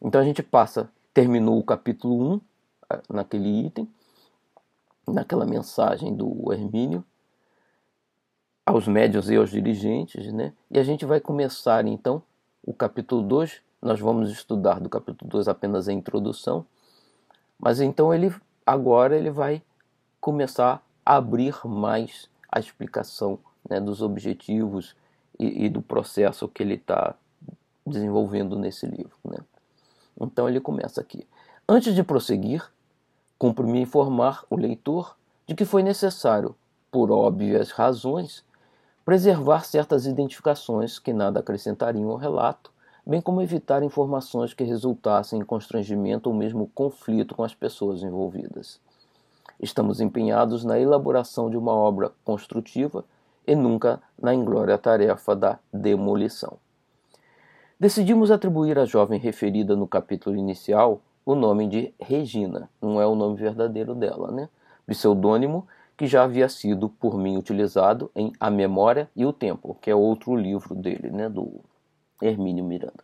Então 0.00 0.20
a 0.20 0.24
gente 0.24 0.42
passa, 0.42 0.90
terminou 1.12 1.58
o 1.58 1.64
capítulo 1.64 2.34
1, 2.34 2.40
naquele 3.10 3.66
item, 3.66 3.88
naquela 5.06 5.44
mensagem 5.44 6.14
do 6.14 6.52
Hermínio, 6.52 7.04
aos 8.64 8.86
médios 8.86 9.30
e 9.30 9.36
aos 9.36 9.50
dirigentes, 9.50 10.32
né? 10.32 10.52
E 10.70 10.78
a 10.78 10.84
gente 10.84 11.04
vai 11.04 11.20
começar 11.20 11.86
então 11.86 12.22
o 12.62 12.72
capítulo 12.72 13.22
2. 13.22 13.62
Nós 13.80 13.98
vamos 13.98 14.30
estudar 14.30 14.80
do 14.80 14.88
capítulo 14.88 15.30
2 15.30 15.48
apenas 15.48 15.88
a 15.88 15.92
introdução, 15.92 16.66
mas 17.58 17.80
então 17.80 18.12
ele 18.12 18.34
agora 18.66 19.16
ele 19.16 19.30
vai 19.30 19.62
começar 20.20 20.82
a 21.04 21.16
abrir 21.16 21.54
mais 21.64 22.28
a 22.50 22.60
explicação 22.60 23.38
né, 23.68 23.80
dos 23.80 24.02
objetivos 24.02 24.94
e, 25.38 25.66
e, 25.66 25.68
do 25.68 25.80
processo 25.80 26.48
que 26.48 26.62
ele 26.62 26.74
está 26.74 27.14
desenvolvendo 27.86 28.58
nesse 28.58 28.86
livro. 28.86 29.16
Né? 29.24 29.38
Então 30.20 30.48
ele 30.48 30.60
começa 30.60 31.00
aqui. 31.00 31.26
Antes 31.68 31.94
de 31.94 32.02
prosseguir, 32.02 32.64
cumpre-me 33.38 33.80
informar 33.80 34.44
o 34.50 34.56
leitor 34.56 35.16
de 35.46 35.54
que 35.54 35.64
foi 35.64 35.82
necessário, 35.82 36.54
por 36.90 37.10
óbvias 37.10 37.70
razões, 37.70 38.44
preservar 39.04 39.64
certas 39.64 40.04
identificações 40.04 40.98
que 40.98 41.12
nada 41.12 41.40
acrescentariam 41.40 42.10
ao 42.10 42.16
relato, 42.16 42.70
bem 43.06 43.22
como 43.22 43.40
evitar 43.40 43.82
informações 43.82 44.52
que 44.52 44.64
resultassem 44.64 45.40
em 45.40 45.44
constrangimento 45.44 46.28
ou 46.28 46.36
mesmo 46.36 46.70
conflito 46.74 47.34
com 47.34 47.42
as 47.42 47.54
pessoas 47.54 48.02
envolvidas. 48.02 48.78
Estamos 49.60 50.00
empenhados 50.00 50.64
na 50.64 50.78
elaboração 50.78 51.48
de 51.48 51.56
uma 51.56 51.72
obra 51.72 52.12
construtiva 52.24 53.04
e 53.48 53.56
nunca 53.56 53.98
na 54.20 54.34
inglória 54.34 54.76
tarefa 54.76 55.34
da 55.34 55.58
demolição. 55.72 56.58
Decidimos 57.80 58.30
atribuir 58.30 58.78
à 58.78 58.84
jovem 58.84 59.18
referida 59.18 59.74
no 59.74 59.88
capítulo 59.88 60.36
inicial 60.36 61.00
o 61.24 61.34
nome 61.34 61.66
de 61.66 61.94
Regina, 61.98 62.68
não 62.80 63.00
é 63.00 63.06
o 63.06 63.14
nome 63.14 63.36
verdadeiro 63.36 63.94
dela, 63.94 64.30
né? 64.30 64.50
Pseudônimo 64.86 65.66
que 65.96 66.06
já 66.06 66.24
havia 66.24 66.48
sido 66.48 66.90
por 66.90 67.16
mim 67.16 67.38
utilizado 67.38 68.10
em 68.14 68.32
A 68.38 68.50
Memória 68.50 69.08
e 69.16 69.24
o 69.24 69.32
Tempo, 69.32 69.76
que 69.80 69.90
é 69.90 69.94
outro 69.94 70.36
livro 70.36 70.74
dele, 70.74 71.10
né, 71.10 71.28
do 71.28 71.60
Hermínio 72.20 72.64
Miranda. 72.64 73.02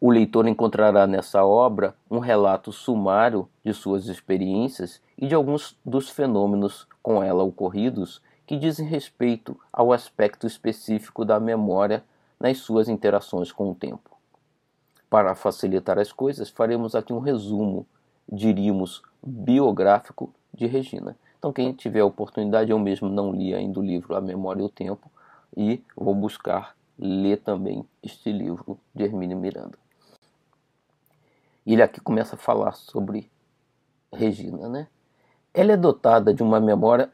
O 0.00 0.10
leitor 0.10 0.46
encontrará 0.46 1.06
nessa 1.06 1.44
obra 1.44 1.94
um 2.10 2.18
relato 2.18 2.70
sumário 2.70 3.48
de 3.64 3.72
suas 3.72 4.08
experiências 4.08 5.00
e 5.16 5.26
de 5.26 5.34
alguns 5.34 5.76
dos 5.84 6.10
fenômenos 6.10 6.86
com 7.02 7.22
ela 7.22 7.42
ocorridos 7.42 8.20
que 8.46 8.56
dizem 8.56 8.86
respeito 8.86 9.58
ao 9.72 9.92
aspecto 9.92 10.46
específico 10.46 11.24
da 11.24 11.40
memória 11.40 12.04
nas 12.38 12.58
suas 12.58 12.88
interações 12.88 13.50
com 13.52 13.70
o 13.70 13.74
tempo. 13.74 14.10
Para 15.08 15.34
facilitar 15.34 15.98
as 15.98 16.12
coisas, 16.12 16.50
faremos 16.50 16.94
aqui 16.94 17.12
um 17.12 17.20
resumo, 17.20 17.86
diríamos, 18.30 19.02
biográfico 19.22 20.32
de 20.52 20.66
Regina. 20.66 21.16
Então, 21.38 21.52
quem 21.52 21.72
tiver 21.72 22.00
a 22.00 22.06
oportunidade, 22.06 22.70
eu 22.70 22.78
mesmo 22.78 23.08
não 23.08 23.32
li 23.32 23.54
ainda 23.54 23.78
o 23.78 23.82
livro 23.82 24.16
A 24.16 24.20
Memória 24.20 24.62
e 24.62 24.64
o 24.64 24.68
Tempo 24.68 25.10
e 25.56 25.82
vou 25.96 26.14
buscar 26.14 26.74
ler 26.98 27.38
também 27.38 27.84
este 28.02 28.32
livro 28.32 28.78
de 28.94 29.04
Hermínio 29.04 29.38
Miranda. 29.38 29.78
Ele 31.66 31.82
aqui 31.82 32.00
começa 32.00 32.34
a 32.34 32.38
falar 32.38 32.72
sobre 32.72 33.30
Regina, 34.12 34.68
né? 34.68 34.88
Ela 35.52 35.72
é 35.72 35.76
dotada 35.76 36.34
de 36.34 36.42
uma 36.42 36.60
memória, 36.60 37.10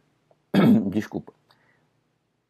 desculpa, 0.90 1.32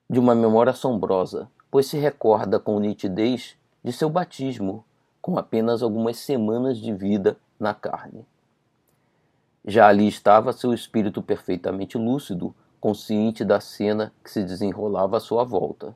de 0.08 0.18
uma 0.18 0.34
memória 0.34 0.70
assombrosa, 0.70 1.50
pois 1.70 1.86
se 1.86 1.98
recorda 1.98 2.58
com 2.58 2.80
nitidez 2.80 3.56
de 3.82 3.92
seu 3.92 4.08
batismo, 4.08 4.84
com 5.20 5.38
apenas 5.38 5.82
algumas 5.82 6.16
semanas 6.16 6.78
de 6.78 6.92
vida 6.92 7.36
na 7.58 7.74
carne. 7.74 8.26
Já 9.66 9.88
ali 9.88 10.08
estava 10.08 10.52
seu 10.52 10.72
espírito 10.72 11.22
perfeitamente 11.22 11.98
lúcido, 11.98 12.54
consciente 12.80 13.44
da 13.44 13.60
cena 13.60 14.12
que 14.24 14.30
se 14.30 14.42
desenrolava 14.42 15.18
à 15.18 15.20
sua 15.20 15.44
volta, 15.44 15.94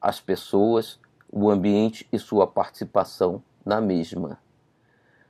as 0.00 0.20
pessoas, 0.20 0.98
o 1.30 1.48
ambiente 1.48 2.06
e 2.12 2.18
sua 2.18 2.46
participação 2.46 3.42
na 3.64 3.80
mesma. 3.80 4.38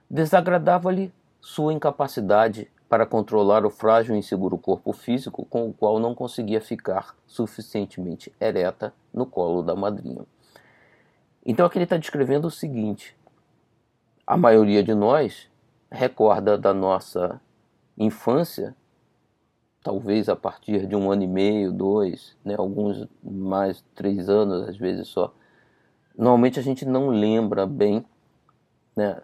Desagradava-lhe 0.09 1.13
sua 1.41 1.73
incapacidade 1.73 2.71
para 2.89 3.07
controlar 3.07 3.65
o 3.67 3.71
frágil 3.71 4.15
e 4.15 4.19
inseguro 4.19 4.57
corpo 4.57 4.93
físico 4.93 5.45
com 5.45 5.69
o 5.69 5.73
qual 5.73 5.99
não 5.99 6.15
conseguia 6.15 6.61
ficar 6.61 7.17
suficientemente 7.27 8.33
ereta 8.41 8.93
no 9.13 9.27
colo 9.27 9.63
da 9.63 9.75
madrinha. 9.75 10.25
Então 11.45 11.67
aqui 11.67 11.79
ele 11.79 11.85
está 11.85 11.97
descrevendo 11.97 12.47
o 12.47 12.51
seguinte: 12.51 13.17
a 14.27 14.37
maioria 14.37 14.83
de 14.83 14.95
nós 14.95 15.49
recorda 15.91 16.57
da 16.57 16.73
nossa 16.73 17.41
infância, 17.99 18.75
talvez 19.83 20.29
a 20.29 20.37
partir 20.37 20.87
de 20.87 20.95
um 20.95 21.11
ano 21.11 21.23
e 21.23 21.29
meio, 21.29 21.73
dois, 21.73 22.37
né, 22.45 22.55
alguns 22.57 23.07
mais 23.23 23.85
três 23.95 24.29
anos 24.29 24.69
às 24.69 24.77
vezes 24.77 25.09
só. 25.09 25.33
Normalmente 26.17 26.59
a 26.59 26.63
gente 26.63 26.85
não 26.85 27.09
lembra 27.09 27.67
bem 27.67 28.05
né, 28.97 29.21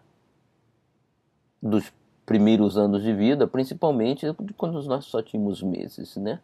dos 1.61 1.93
primeiros 2.33 2.79
anos 2.79 3.03
de 3.03 3.13
vida, 3.13 3.47
principalmente 3.47 4.27
quando 4.57 4.83
nós 4.85 5.05
só 5.05 5.21
tínhamos 5.21 5.63
meses, 5.63 6.17
né? 6.17 6.41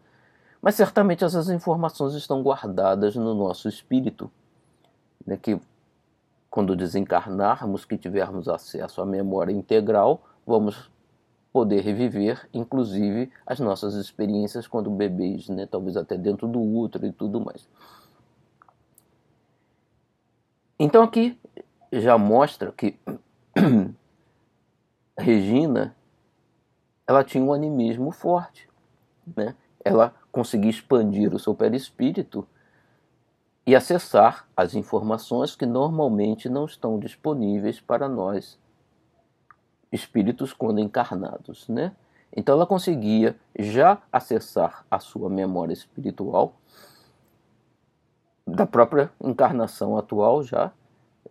Mas 0.61 0.74
certamente 0.74 1.24
essas 1.24 1.48
informações 1.48 2.12
estão 2.12 2.42
guardadas 2.42 3.16
no 3.16 3.35
nosso 3.35 3.70
espírito, 3.70 4.31
né, 5.27 5.38
que 5.38 5.59
quando 6.51 6.77
desencarnarmos, 6.77 7.87
que 7.87 7.96
tivermos 7.96 8.51
acesso 8.51 9.01
à 9.01 9.07
memória 9.07 9.51
integral, 9.51 10.20
vamos 10.46 10.90
poder 11.51 11.81
reviver, 11.81 12.46
inclusive, 12.53 13.33
as 13.46 13.59
nossas 13.59 13.94
experiências 13.94 14.66
quando 14.66 14.90
bebês, 14.90 15.48
né? 15.48 15.66
talvez 15.66 15.96
até 15.96 16.18
dentro 16.18 16.46
do 16.46 16.61
útero 16.61 17.07
e 17.07 17.12
tudo 17.12 17.40
mais. 17.40 17.66
Então 20.79 21.03
aqui 21.03 21.38
já 21.90 22.18
mostra 22.18 22.72
que 22.72 22.98
Regina 25.18 25.94
ela 27.09 27.24
tinha 27.24 27.42
um 27.42 27.54
animismo 27.54 28.11
forte, 28.11 28.68
né? 29.35 29.54
Ela 29.83 30.14
conseguia 30.31 30.70
expandir 30.70 31.35
o 31.35 31.38
seu 31.38 31.54
perispírito 31.54 32.46
e 33.66 33.74
acessar 33.74 34.46
as 34.54 34.74
informações 34.74 35.57
que 35.57 35.64
normalmente 35.64 36.50
não 36.50 36.66
estão 36.66 36.98
disponíveis 36.98 37.81
para 37.81 38.09
nós 38.11 38.61
espíritos 39.90 40.52
quando 40.52 40.81
encarnados, 40.81 41.66
né? 41.66 41.96
Então 42.37 42.54
ela 42.54 42.66
conseguia 42.66 43.35
já 43.59 44.02
acessar 44.12 44.85
a 44.90 44.98
sua 44.98 45.31
memória 45.31 45.72
espiritual 45.72 46.57
da 48.46 48.66
própria 48.66 49.11
encarnação 49.18 49.96
atual 49.96 50.42
já, 50.42 50.70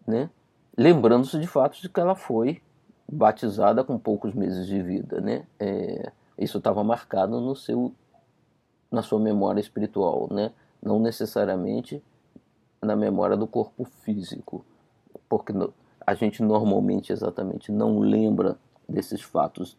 né? 0.08 0.28
Lembrando-se 0.76 1.40
de 1.40 1.46
fato 1.46 1.80
de 1.80 1.88
que 1.88 2.00
ela 2.00 2.16
foi 2.16 2.62
batizada 3.08 3.84
com 3.84 3.98
poucos 3.98 4.34
meses 4.34 4.68
de 4.68 4.82
vida, 4.82 5.22
né? 5.22 5.46
É, 5.60 6.12
isso 6.38 6.58
estava 6.58 6.84
marcado 6.84 7.40
no 7.40 7.56
seu 7.56 7.94
na 8.90 9.02
sua 9.02 9.20
memória 9.20 9.60
espiritual, 9.60 10.28
né? 10.32 10.52
Não 10.82 11.00
necessariamente 11.00 12.02
na 12.82 12.96
memória 12.96 13.36
do 13.36 13.48
corpo 13.48 13.84
físico, 13.84 14.66
porque 15.28 15.54
a 16.06 16.14
gente 16.14 16.42
normalmente 16.42 17.12
exatamente 17.12 17.72
não 17.72 18.00
lembra 18.00 18.58
desses 18.88 19.22
fatos 19.22 19.78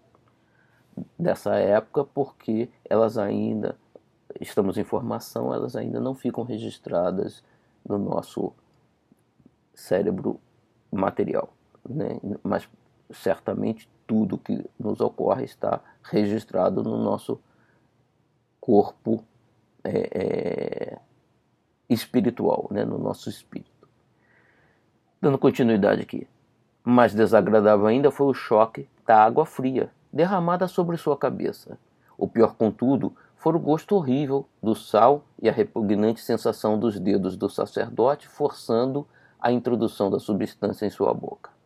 dessa 1.19 1.55
época 1.55 2.05
porque 2.05 2.69
elas 2.85 3.17
ainda 3.17 3.77
estamos 4.41 4.77
em 4.77 4.85
formação, 4.85 5.55
elas 5.55 5.75
ainda 5.77 6.01
não 6.01 6.14
ficam 6.14 6.45
registradas 6.45 7.43
no 7.88 7.98
nosso 7.98 8.52
cérebro 9.75 10.40
material, 10.90 11.52
né? 11.88 12.21
Mas 12.42 12.69
certamente 13.11 13.88
tudo 14.06 14.38
que 14.38 14.65
nos 14.79 15.00
ocorre 15.00 15.44
está 15.44 15.81
registrado 16.02 16.83
no 16.83 16.96
nosso 17.02 17.40
corpo 18.61 19.23
é, 19.85 20.11
é, 20.13 20.98
espiritual, 21.88 22.69
né? 22.71 22.85
no 22.85 22.98
nosso 22.98 23.29
espírito. 23.29 23.88
Dando 25.21 25.38
continuidade 25.38 26.02
aqui. 26.02 26.27
Mais 26.85 27.13
desagradável 27.15 27.87
ainda 27.87 28.11
foi 28.11 28.27
o 28.27 28.35
choque 28.35 28.88
da 29.06 29.23
água 29.23 29.44
fria 29.44 29.90
derramada 30.13 30.67
sobre 30.69 30.96
sua 30.96 31.17
cabeça. 31.17 31.79
O 32.17 32.27
pior, 32.27 32.54
contudo, 32.54 33.15
foi 33.37 33.54
o 33.54 33.59
gosto 33.59 33.94
horrível 33.94 34.46
do 34.63 34.75
sal 34.75 35.25
e 35.40 35.48
a 35.48 35.52
repugnante 35.52 36.21
sensação 36.21 36.79
dos 36.79 36.98
dedos 36.98 37.37
do 37.37 37.48
sacerdote 37.48 38.27
forçando 38.27 39.06
a 39.40 39.52
introdução 39.52 40.11
da 40.11 40.19
substância 40.19 40.87
em 40.87 40.90
sua 40.90 41.15
boca. 41.15 41.58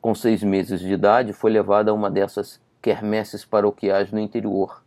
Com 0.00 0.14
seis 0.14 0.42
meses 0.42 0.80
de 0.80 0.92
idade, 0.92 1.32
foi 1.32 1.50
levada 1.50 1.90
a 1.90 1.94
uma 1.94 2.10
dessas 2.10 2.60
quermesses 2.80 3.44
paroquiais 3.44 4.12
no 4.12 4.18
interior. 4.18 4.82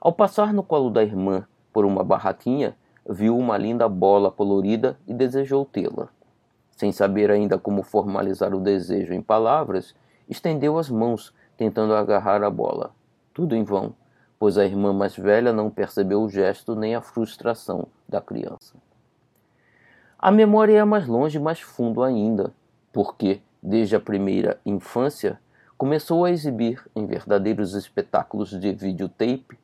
Ao 0.00 0.12
passar 0.12 0.52
no 0.52 0.62
colo 0.62 0.90
da 0.90 1.02
irmã 1.02 1.46
por 1.72 1.84
uma 1.84 2.04
barraquinha, 2.04 2.76
viu 3.08 3.36
uma 3.36 3.56
linda 3.56 3.88
bola 3.88 4.30
colorida 4.30 4.98
e 5.06 5.14
desejou 5.14 5.64
tê-la 5.64 6.08
sem 6.82 6.90
saber 6.90 7.30
ainda 7.30 7.56
como 7.56 7.84
formalizar 7.84 8.52
o 8.52 8.60
desejo 8.60 9.14
em 9.14 9.22
palavras, 9.22 9.94
estendeu 10.28 10.76
as 10.76 10.90
mãos, 10.90 11.32
tentando 11.56 11.94
agarrar 11.94 12.42
a 12.42 12.50
bola. 12.50 12.90
Tudo 13.32 13.54
em 13.54 13.62
vão, 13.62 13.94
pois 14.36 14.58
a 14.58 14.64
irmã 14.64 14.92
mais 14.92 15.16
velha 15.16 15.52
não 15.52 15.70
percebeu 15.70 16.20
o 16.20 16.28
gesto 16.28 16.74
nem 16.74 16.96
a 16.96 17.00
frustração 17.00 17.86
da 18.08 18.20
criança. 18.20 18.74
A 20.18 20.32
memória 20.32 20.76
é 20.76 20.84
mais 20.84 21.06
longe 21.06 21.38
e 21.38 21.40
mais 21.40 21.60
fundo 21.60 22.02
ainda, 22.02 22.52
porque, 22.92 23.40
desde 23.62 23.94
a 23.94 24.00
primeira 24.00 24.58
infância, 24.66 25.38
começou 25.78 26.24
a 26.24 26.30
exibir, 26.30 26.84
em 26.96 27.06
verdadeiros 27.06 27.74
espetáculos 27.74 28.50
de 28.50 28.72
videotape, 28.72 29.58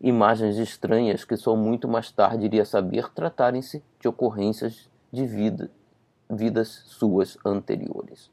imagens 0.00 0.56
estranhas 0.56 1.24
que 1.24 1.36
só 1.36 1.56
muito 1.56 1.88
mais 1.88 2.10
tarde 2.10 2.44
iria 2.44 2.64
saber 2.64 3.10
tratarem-se 3.12 3.82
de 3.98 4.08
ocorrências 4.08 4.88
de 5.12 5.26
vida, 5.26 5.70
vidas 6.28 6.68
suas 6.86 7.36
anteriores. 7.44 8.30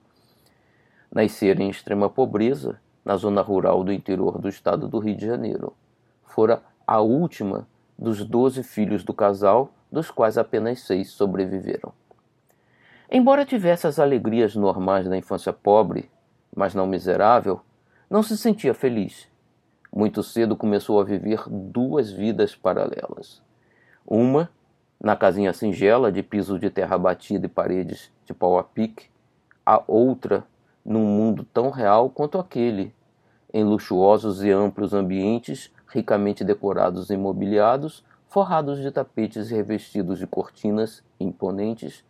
Nascer 1.12 1.60
em 1.60 1.70
extrema 1.70 2.10
pobreza, 2.10 2.80
na 3.04 3.16
zona 3.16 3.42
rural 3.42 3.84
do 3.84 3.94
interior 3.94 4.38
do 4.38 4.50
estado 4.50 4.88
do 4.88 5.00
Rio 5.00 5.16
de 5.16 5.26
Janeiro. 5.26 5.74
Fora 6.26 6.62
a 6.86 7.00
última 7.00 7.66
dos 7.98 8.24
doze 8.26 8.62
filhos 8.64 9.04
do 9.04 9.14
casal, 9.14 9.72
dos 9.92 10.12
quais 10.12 10.38
apenas 10.38 10.82
seis 10.82 11.10
sobreviveram. 11.12 11.94
Embora 13.10 13.46
tivesse 13.46 13.88
as 13.88 14.00
alegrias 14.00 14.56
normais 14.56 15.08
da 15.08 15.18
infância 15.18 15.54
pobre, 15.54 16.10
mas 16.56 16.74
não 16.74 16.86
miserável, 16.86 17.62
não 18.10 18.22
se 18.22 18.38
sentia 18.38 18.74
feliz 18.74 19.28
muito 19.98 20.22
cedo 20.22 20.56
começou 20.56 21.00
a 21.00 21.04
viver 21.04 21.44
duas 21.50 22.12
vidas 22.12 22.56
paralelas. 22.56 23.42
Uma, 24.06 24.50
na 25.02 25.16
casinha 25.16 25.52
singela 25.54 26.12
de 26.12 26.22
piso 26.22 26.60
de 26.60 26.70
terra 26.70 26.98
batida 27.00 27.48
e 27.48 27.50
paredes 27.50 28.12
de 28.24 28.32
pau 28.32 28.60
a 28.60 28.64
pique, 28.64 29.08
a 29.66 29.82
outra, 29.88 30.44
num 30.86 31.04
mundo 31.04 31.44
tão 31.52 31.72
real 31.72 32.12
quanto 32.12 32.38
aquele, 32.38 32.94
em 33.54 33.64
luxuosos 33.64 34.44
e 34.44 34.52
amplos 34.52 34.94
ambientes 34.94 35.74
ricamente 35.88 36.44
decorados 36.44 37.10
e 37.10 37.18
mobiliados, 37.18 38.04
forrados 38.28 38.80
de 38.80 38.92
tapetes 38.92 39.50
revestidos 39.50 40.20
de 40.20 40.28
cortinas 40.28 41.04
imponentes, 41.20 42.04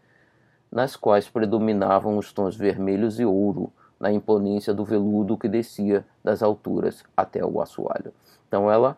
nas 0.72 0.96
quais 0.96 1.30
predominavam 1.30 2.18
os 2.18 2.32
tons 2.32 2.56
vermelhos 2.56 3.20
e 3.20 3.26
ouro 3.26 3.72
na 4.00 4.12
imponência 4.12 4.74
do 4.74 4.86
veludo 4.86 5.38
que 5.38 5.48
descia 5.48 6.06
das 6.24 6.44
alturas 6.44 7.04
até 7.16 7.44
o 7.44 7.62
assoalho. 7.62 8.14
Então 8.48 8.72
ela 8.72 8.98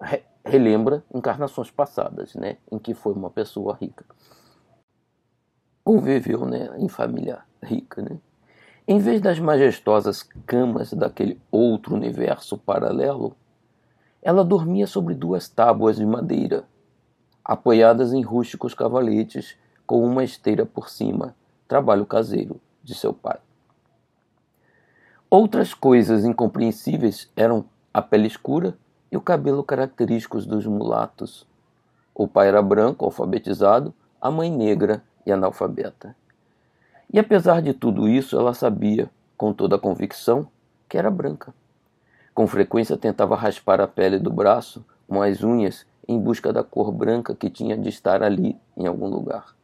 re 0.00 0.22
relembra 0.44 1.04
encarnações 1.12 1.70
passadas, 1.70 2.34
né, 2.34 2.56
em 2.72 2.78
que 2.78 2.94
foi 2.94 3.12
uma 3.12 3.28
pessoa 3.28 3.76
rica. 3.78 4.02
Ou 5.84 6.00
viveu, 6.00 6.46
né, 6.46 6.70
em 6.78 6.88
família 6.88 7.40
rica, 7.62 8.00
né? 8.00 8.18
Em 8.86 8.98
vez 8.98 9.20
das 9.20 9.38
majestosas 9.38 10.22
camas 10.46 10.94
daquele 10.94 11.38
outro 11.50 11.94
universo 11.94 12.56
paralelo, 12.56 13.36
ela 14.22 14.42
dormia 14.42 14.86
sobre 14.86 15.14
duas 15.14 15.46
tábuas 15.50 15.96
de 15.96 16.06
madeira, 16.06 16.64
apoiadas 17.44 18.14
em 18.14 18.22
rústicos 18.22 18.72
cavaletes 18.72 19.58
com 19.88 20.04
uma 20.04 20.22
esteira 20.22 20.66
por 20.66 20.90
cima, 20.90 21.34
trabalho 21.66 22.04
caseiro 22.04 22.60
de 22.84 22.94
seu 22.94 23.14
pai. 23.14 23.38
Outras 25.30 25.72
coisas 25.72 26.26
incompreensíveis 26.26 27.32
eram 27.34 27.64
a 27.92 28.02
pele 28.02 28.26
escura 28.26 28.76
e 29.10 29.16
o 29.16 29.20
cabelo 29.22 29.64
característicos 29.64 30.44
dos 30.44 30.66
mulatos. 30.66 31.46
O 32.14 32.28
pai 32.28 32.48
era 32.48 32.60
branco, 32.60 33.06
alfabetizado, 33.06 33.94
a 34.20 34.30
mãe 34.30 34.50
negra 34.50 35.02
e 35.24 35.32
analfabeta. 35.32 36.14
E 37.10 37.18
apesar 37.18 37.62
de 37.62 37.72
tudo 37.72 38.06
isso, 38.06 38.38
ela 38.38 38.52
sabia, 38.52 39.08
com 39.38 39.54
toda 39.54 39.76
a 39.76 39.80
convicção, 39.80 40.48
que 40.86 40.98
era 40.98 41.10
branca. 41.10 41.54
Com 42.34 42.46
frequência 42.46 42.98
tentava 42.98 43.34
raspar 43.34 43.80
a 43.80 43.88
pele 43.88 44.18
do 44.18 44.30
braço 44.30 44.84
com 45.08 45.22
as 45.22 45.42
unhas 45.42 45.86
em 46.06 46.20
busca 46.20 46.52
da 46.52 46.62
cor 46.62 46.92
branca 46.92 47.34
que 47.34 47.48
tinha 47.48 47.74
de 47.74 47.88
estar 47.88 48.22
ali 48.22 48.54
em 48.76 48.86
algum 48.86 49.08
lugar. 49.08 49.56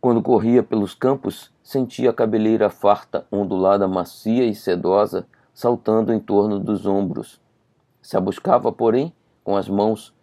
Quando 0.00 0.22
corria 0.22 0.62
pelos 0.62 0.94
campos, 0.94 1.52
sentia 1.62 2.08
a 2.08 2.14
cabeleira 2.14 2.70
farta, 2.70 3.26
ondulada, 3.30 3.86
macia 3.86 4.46
e 4.46 4.54
sedosa, 4.54 5.26
saltando 5.52 6.10
em 6.10 6.18
torno 6.18 6.58
dos 6.58 6.86
ombros. 6.86 7.38
Se 8.00 8.16
a 8.16 8.20
buscava, 8.20 8.72
porém, 8.72 9.12
com 9.44 9.58
as 9.58 9.68
mãos 9.68 10.14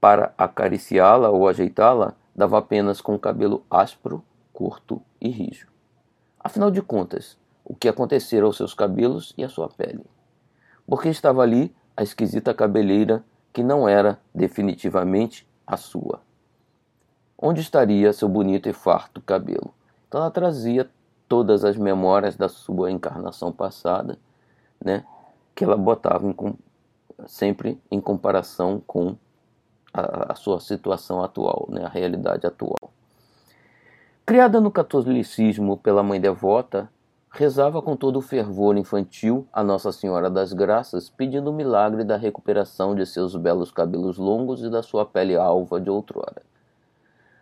para 0.00 0.32
acariciá-la 0.38 1.30
ou 1.30 1.48
ajeitá-la, 1.48 2.14
dava 2.32 2.58
apenas 2.58 3.00
com 3.00 3.12
o 3.16 3.18
cabelo 3.18 3.64
áspero, 3.68 4.22
curto 4.52 5.02
e 5.20 5.28
rijo. 5.28 5.66
Afinal 6.38 6.70
de 6.70 6.80
contas, 6.80 7.36
o 7.64 7.74
que 7.74 7.88
acontecera 7.88 8.46
aos 8.46 8.56
seus 8.56 8.72
cabelos 8.72 9.34
e 9.36 9.42
à 9.42 9.48
sua 9.48 9.68
pele? 9.68 10.06
Porque 10.86 11.08
estava 11.08 11.42
ali 11.42 11.74
a 11.96 12.04
esquisita 12.04 12.54
cabeleira 12.54 13.24
que 13.52 13.64
não 13.64 13.88
era 13.88 14.20
definitivamente 14.32 15.44
a 15.66 15.76
sua 15.76 16.20
onde 17.40 17.62
estaria 17.62 18.12
seu 18.12 18.28
bonito 18.28 18.68
e 18.68 18.72
farto 18.72 19.20
cabelo. 19.22 19.72
Então 20.06 20.20
ela 20.20 20.30
trazia 20.30 20.88
todas 21.26 21.64
as 21.64 21.76
memórias 21.76 22.36
da 22.36 22.48
sua 22.48 22.90
encarnação 22.90 23.50
passada, 23.50 24.18
né, 24.84 25.04
que 25.54 25.64
ela 25.64 25.76
botava 25.76 26.26
em, 26.26 26.34
sempre 27.26 27.80
em 27.90 28.00
comparação 28.00 28.82
com 28.86 29.16
a, 29.94 30.32
a 30.32 30.34
sua 30.34 30.60
situação 30.60 31.22
atual, 31.22 31.66
né, 31.70 31.84
a 31.84 31.88
realidade 31.88 32.46
atual. 32.46 32.92
Criada 34.26 34.60
no 34.60 34.70
catolicismo 34.70 35.76
pela 35.76 36.02
mãe 36.02 36.20
devota, 36.20 36.90
rezava 37.32 37.80
com 37.80 37.96
todo 37.96 38.16
o 38.16 38.22
fervor 38.22 38.76
infantil 38.76 39.46
a 39.52 39.62
Nossa 39.62 39.92
Senhora 39.92 40.28
das 40.28 40.52
Graças, 40.52 41.08
pedindo 41.08 41.50
o 41.50 41.54
milagre 41.54 42.04
da 42.04 42.16
recuperação 42.16 42.94
de 42.94 43.06
seus 43.06 43.34
belos 43.36 43.70
cabelos 43.70 44.18
longos 44.18 44.62
e 44.62 44.68
da 44.68 44.82
sua 44.82 45.06
pele 45.06 45.36
alva 45.36 45.80
de 45.80 45.88
outrora 45.88 46.42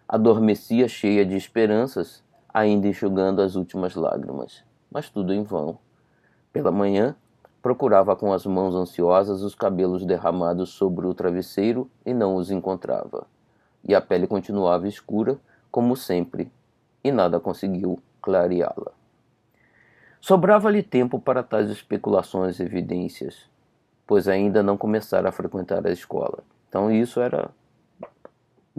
adormecia 0.09 0.89
cheia 0.89 1.27
de 1.27 1.37
esperanças, 1.37 2.25
ainda 2.53 2.89
enxugando 2.89 3.43
as 3.43 3.57
últimas 3.57 3.95
lágrimas, 3.95 4.65
mas 4.91 5.11
tudo 5.11 5.35
em 5.35 5.43
vão. 5.43 5.79
Pela 6.51 6.73
manhã, 6.73 7.15
procurava 7.61 8.17
com 8.17 8.33
as 8.33 8.47
mãos 8.47 8.75
ansiosas 8.75 9.43
os 9.43 9.55
cabelos 9.55 10.07
derramados 10.07 10.71
sobre 10.71 11.07
o 11.07 11.13
travesseiro 11.13 11.91
e 12.07 12.15
não 12.15 12.37
os 12.37 12.51
encontrava. 12.51 13.27
E 13.85 13.95
a 13.95 14.01
pele 14.01 14.27
continuava 14.27 14.89
escura, 14.89 15.39
como 15.71 15.95
sempre, 15.95 16.51
e 17.05 17.13
nada 17.13 17.39
conseguiu 17.39 17.99
clareá-la. 18.23 18.93
Sobrava-lhe 20.21 20.83
tempo 20.83 21.21
para 21.21 21.43
tais 21.43 21.69
especulações 21.69 22.59
e 22.59 22.63
evidências, 22.63 23.49
pois 24.07 24.27
ainda 24.27 24.63
não 24.63 24.77
começara 24.77 25.29
a 25.29 25.33
frequentar 25.33 25.87
a 25.87 25.93
escola. 25.93 26.39
Então 26.69 26.91
isso 26.91 27.21
era 27.21 27.51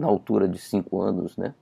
na 0.00 0.06
altura 0.06 0.48
de 0.48 0.58
cinco 0.58 1.00
anos, 1.00 1.36
né? 1.36 1.54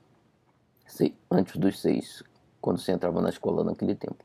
Antes 1.31 1.57
dos 1.57 1.81
seis, 1.81 2.23
quando 2.61 2.79
se 2.79 2.91
entrava 2.93 3.21
na 3.21 3.29
escola 3.29 3.65
naquele 3.65 3.95
tempo. 3.95 4.25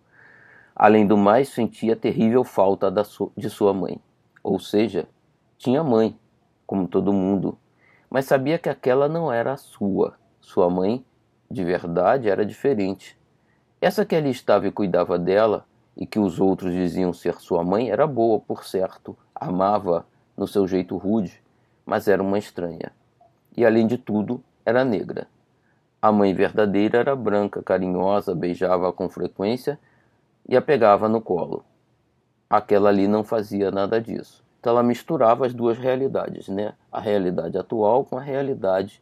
Além 0.75 1.05
do 1.05 1.17
mais, 1.17 1.49
sentia 1.49 1.95
terrível 1.95 2.43
falta 2.43 2.93
de 3.35 3.49
sua 3.49 3.73
mãe. 3.73 3.99
Ou 4.41 4.59
seja, 4.59 5.07
tinha 5.57 5.83
mãe, 5.83 6.17
como 6.65 6.87
todo 6.87 7.11
mundo, 7.11 7.57
mas 8.09 8.25
sabia 8.25 8.57
que 8.59 8.69
aquela 8.69 9.09
não 9.09 9.31
era 9.31 9.53
a 9.53 9.57
sua. 9.57 10.15
Sua 10.39 10.69
mãe, 10.69 11.03
de 11.49 11.63
verdade, 11.63 12.29
era 12.29 12.45
diferente. 12.45 13.19
Essa 13.81 14.05
que 14.05 14.15
ali 14.15 14.29
estava 14.29 14.67
e 14.67 14.71
cuidava 14.71 15.17
dela, 15.19 15.65
e 15.97 16.05
que 16.05 16.19
os 16.19 16.39
outros 16.39 16.73
diziam 16.73 17.13
ser 17.13 17.35
sua 17.39 17.63
mãe, 17.63 17.89
era 17.89 18.07
boa, 18.07 18.39
por 18.39 18.63
certo, 18.63 19.17
amava 19.35 20.05
no 20.37 20.47
seu 20.47 20.67
jeito 20.67 20.97
rude, 20.97 21.43
mas 21.85 22.07
era 22.07 22.23
uma 22.23 22.39
estranha 22.39 22.91
e, 23.55 23.65
além 23.65 23.87
de 23.87 23.97
tudo, 23.97 24.43
era 24.65 24.83
negra. 24.83 25.27
A 26.01 26.11
mãe 26.11 26.33
verdadeira 26.33 26.99
era 26.99 27.15
branca, 27.15 27.63
carinhosa, 27.63 28.35
beijava 28.35 28.91
com 28.91 29.07
frequência 29.07 29.79
e 30.47 30.57
a 30.57 30.61
pegava 30.61 31.07
no 31.07 31.21
colo. 31.21 31.63
Aquela 32.49 32.89
ali 32.89 33.07
não 33.07 33.23
fazia 33.23 33.71
nada 33.71 34.01
disso. 34.01 34.43
Então 34.59 34.71
ela 34.71 34.83
misturava 34.83 35.45
as 35.45 35.53
duas 35.53 35.77
realidades, 35.77 36.47
né? 36.47 36.73
A 36.91 36.99
realidade 36.99 37.57
atual 37.57 38.05
com 38.05 38.17
a 38.17 38.21
realidade 38.21 39.01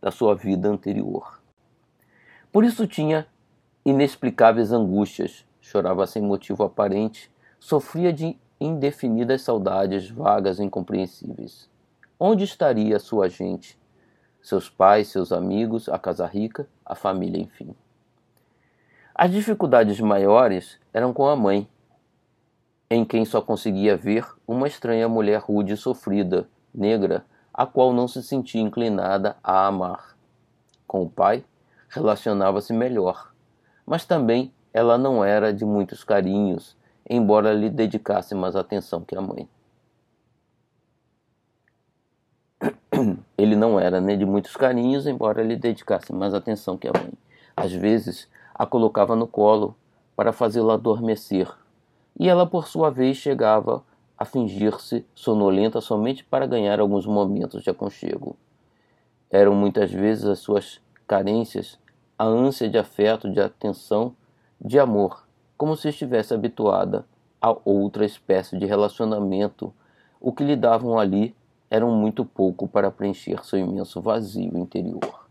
da 0.00 0.10
sua 0.10 0.34
vida 0.34 0.68
anterior. 0.68 1.40
Por 2.52 2.64
isso 2.64 2.86
tinha 2.86 3.26
inexplicáveis 3.84 4.72
angústias, 4.72 5.44
chorava 5.60 6.06
sem 6.06 6.22
motivo 6.22 6.64
aparente, 6.64 7.30
sofria 7.58 8.12
de 8.12 8.36
indefinidas 8.60 9.42
saudades 9.42 10.10
vagas 10.10 10.58
e 10.58 10.64
incompreensíveis. 10.64 11.68
Onde 12.18 12.44
estaria 12.44 12.98
sua 12.98 13.28
gente? 13.28 13.78
Seus 14.40 14.70
pais, 14.70 15.08
seus 15.08 15.32
amigos, 15.32 15.86
a 15.86 15.98
casa 15.98 16.26
rica, 16.26 16.66
a 16.82 16.94
família, 16.94 17.42
enfim. 17.42 17.74
As 19.14 19.30
dificuldades 19.30 20.00
maiores 20.00 20.80
eram 20.94 21.12
com 21.12 21.26
a 21.26 21.36
mãe, 21.36 21.68
em 22.88 23.04
quem 23.04 23.26
só 23.26 23.42
conseguia 23.42 23.98
ver 23.98 24.26
uma 24.48 24.66
estranha 24.66 25.06
mulher 25.08 25.42
rude 25.42 25.74
e 25.74 25.76
sofrida, 25.76 26.48
negra, 26.74 27.22
a 27.52 27.66
qual 27.66 27.92
não 27.92 28.08
se 28.08 28.22
sentia 28.22 28.62
inclinada 28.62 29.36
a 29.44 29.66
amar. 29.66 30.16
Com 30.86 31.02
o 31.02 31.10
pai, 31.10 31.44
relacionava-se 31.90 32.72
melhor, 32.72 33.30
mas 33.84 34.06
também 34.06 34.54
ela 34.72 34.96
não 34.96 35.22
era 35.22 35.52
de 35.52 35.66
muitos 35.66 36.02
carinhos, 36.02 36.74
embora 37.08 37.52
lhe 37.52 37.68
dedicasse 37.68 38.34
mais 38.34 38.56
atenção 38.56 39.02
que 39.04 39.14
a 39.14 39.20
mãe. 39.20 39.46
Ele 43.38 43.54
não 43.54 43.78
era 43.78 44.00
nem 44.00 44.16
de 44.16 44.24
muitos 44.24 44.56
carinhos, 44.56 45.06
embora 45.06 45.42
lhe 45.42 45.56
dedicasse 45.56 46.12
mais 46.12 46.32
atenção 46.32 46.78
que 46.78 46.88
a 46.88 46.92
mãe. 46.92 47.12
Às 47.56 47.72
vezes, 47.72 48.28
a 48.54 48.64
colocava 48.64 49.14
no 49.14 49.26
colo 49.26 49.76
para 50.14 50.32
fazê-la 50.32 50.74
adormecer, 50.74 51.52
e 52.18 52.28
ela, 52.28 52.46
por 52.46 52.66
sua 52.66 52.90
vez, 52.90 53.18
chegava 53.18 53.82
a 54.16 54.24
fingir-se 54.24 55.04
sonolenta 55.14 55.80
somente 55.82 56.24
para 56.24 56.46
ganhar 56.46 56.80
alguns 56.80 57.04
momentos 57.04 57.62
de 57.62 57.68
aconchego. 57.68 58.34
Eram 59.30 59.54
muitas 59.54 59.92
vezes 59.92 60.24
as 60.24 60.38
suas 60.38 60.80
carências, 61.06 61.78
a 62.18 62.24
ânsia 62.24 62.68
de 62.70 62.78
afeto, 62.78 63.30
de 63.30 63.38
atenção, 63.38 64.16
de 64.58 64.78
amor, 64.78 65.26
como 65.58 65.76
se 65.76 65.90
estivesse 65.90 66.32
habituada 66.32 67.04
a 67.42 67.54
outra 67.62 68.06
espécie 68.06 68.56
de 68.56 68.64
relacionamento, 68.64 69.72
o 70.18 70.32
que 70.32 70.42
lhe 70.42 70.56
davam 70.56 70.98
ali 70.98 71.35
eram 71.70 71.90
muito 71.90 72.24
pouco 72.24 72.68
para 72.68 72.90
preencher 72.90 73.44
seu 73.44 73.58
imenso 73.58 74.00
vazio 74.00 74.56
interior. 74.56 75.26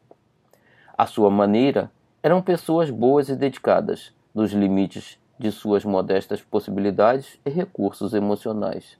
À 0.98 1.06
sua 1.06 1.30
maneira, 1.30 1.92
eram 2.22 2.42
pessoas 2.42 2.90
boas 2.90 3.30
e 3.30 3.36
dedicadas, 3.36 4.14
nos 4.34 4.52
limites 4.52 5.20
de 5.38 5.52
suas 5.52 5.84
modestas 5.86 6.42
possibilidades 6.42 7.40
e 7.46 7.50
recursos 7.50 8.14
emocionais. 8.14 8.98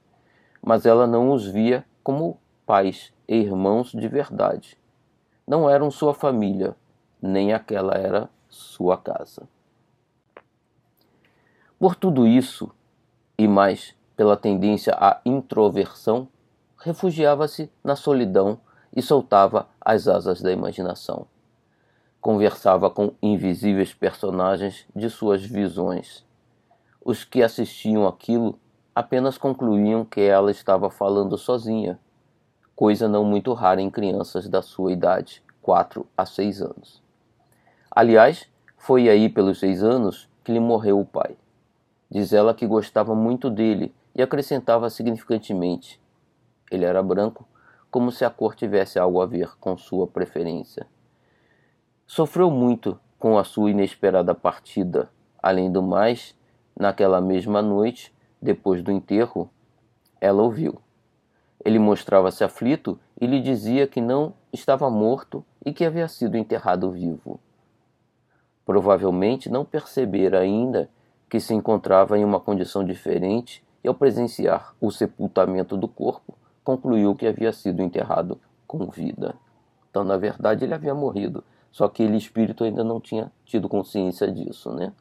Mas 0.62 0.86
ela 0.86 1.08
não 1.08 1.32
os 1.32 1.46
via 1.46 1.86
como 2.04 2.38
pais 2.66 3.14
e 3.28 3.36
irmãos 3.36 3.92
de 3.92 4.08
verdade. 4.08 4.78
Não 5.48 5.70
eram 5.70 5.92
sua 5.92 6.14
família, 6.14 6.76
nem 7.22 7.54
aquela 7.54 7.94
era 7.94 8.30
sua 8.50 8.98
casa. 8.98 9.48
Por 11.80 11.96
tudo 11.96 12.26
isso, 12.26 12.72
e 13.38 13.48
mais 13.48 13.96
pela 14.16 14.38
tendência 14.38 14.96
à 14.98 15.20
introversão, 15.26 16.28
refugiava-se 16.86 17.68
na 17.84 17.96
solidão 17.96 18.60
e 18.96 19.02
soltava 19.02 19.68
as 19.82 20.08
asas 20.08 20.40
da 20.40 20.52
imaginação. 20.52 21.26
Conversava 22.22 22.92
com 22.92 23.14
invisíveis 23.24 23.92
personagens 23.92 24.86
de 24.96 25.10
suas 25.10 25.44
visões. 25.44 26.24
Os 27.04 27.24
que 27.24 27.42
assistiam 27.42 28.06
aquilo 28.08 28.60
apenas 28.94 29.36
concluíam 29.36 30.06
que 30.06 30.22
ela 30.22 30.52
estava 30.52 30.92
falando 30.92 31.40
sozinha, 31.40 32.00
coisa 32.76 33.08
não 33.08 33.26
muito 33.26 33.52
rara 33.54 33.82
em 33.82 33.90
crianças 33.90 34.48
da 34.48 34.62
sua 34.62 34.92
idade, 34.92 35.42
quatro 35.64 36.06
a 36.16 36.24
seis 36.24 36.62
anos. 36.62 37.02
Aliás, 37.90 38.48
foi 38.78 39.10
aí 39.10 39.28
pelos 39.28 39.60
seis 39.60 39.84
anos 39.84 40.30
que 40.44 40.52
lhe 40.52 40.60
morreu 40.60 41.00
o 41.00 41.06
pai. 41.06 41.36
Diz 42.12 42.32
ela 42.32 42.54
que 42.54 42.68
gostava 42.68 43.16
muito 43.16 43.50
dele 43.50 43.92
e 44.14 44.22
acrescentava 44.22 44.88
significantemente: 44.92 46.00
ele 46.72 46.86
era 46.86 47.02
branco, 47.02 47.48
como 47.90 48.12
se 48.12 48.26
a 48.26 48.30
cor 48.30 48.56
tivesse 48.56 49.00
algo 49.00 49.22
a 49.22 49.26
ver 49.26 49.56
com 49.58 49.78
sua 49.78 50.06
preferência. 50.08 50.88
Sofreu 52.06 52.52
muito 52.52 53.00
com 53.18 53.38
a 53.38 53.44
sua 53.44 53.72
inesperada 53.72 54.36
partida. 54.36 55.10
Além 55.42 55.72
do 55.72 55.82
mais, 55.82 56.36
naquela 56.78 57.22
mesma 57.22 57.62
noite, 57.62 58.14
depois 58.42 58.84
do 58.84 58.92
enterro, 58.92 59.50
ela 60.20 60.44
ouviu. 60.44 60.80
Ele 61.64 61.80
mostrava-se 61.80 62.44
aflito 62.44 63.00
e 63.20 63.26
lhe 63.26 63.42
dizia 63.42 63.88
que 63.88 64.02
não 64.02 64.34
estava 64.52 64.90
morto 64.90 65.44
e 65.66 65.74
que 65.74 65.86
havia 65.86 66.08
sido 66.08 66.38
enterrado 66.38 66.92
vivo. 66.92 67.40
Provavelmente 68.66 69.50
não 69.50 69.64
percebera 69.64 70.40
ainda 70.40 70.90
que 71.30 71.40
se 71.40 71.54
encontrava 71.54 72.18
em 72.18 72.24
uma 72.24 72.40
condição 72.40 72.84
diferente 72.84 73.64
e, 73.84 73.88
ao 73.88 73.96
presenciar 73.96 74.76
o 74.82 74.92
sepultamento 74.92 75.78
do 75.78 75.88
corpo, 75.88 76.38
concluiu 76.66 77.16
que 77.16 77.28
havia 77.28 77.54
sido 77.54 77.82
enterrado 77.82 78.42
com 78.68 78.88
vida. 78.88 79.36
Então, 79.90 80.04
na 80.04 80.18
verdade, 80.18 80.66
ele 80.66 80.74
havia 80.74 80.96
morrido, 80.96 81.44
só 81.72 81.88
que 81.88 82.04
ele, 82.04 82.18
espírito, 82.18 82.64
ainda 82.64 82.84
não 82.84 83.00
tinha 83.00 83.32
tido 83.46 83.70
consciência 83.70 84.30
disso, 84.30 84.74
né? 84.74 84.92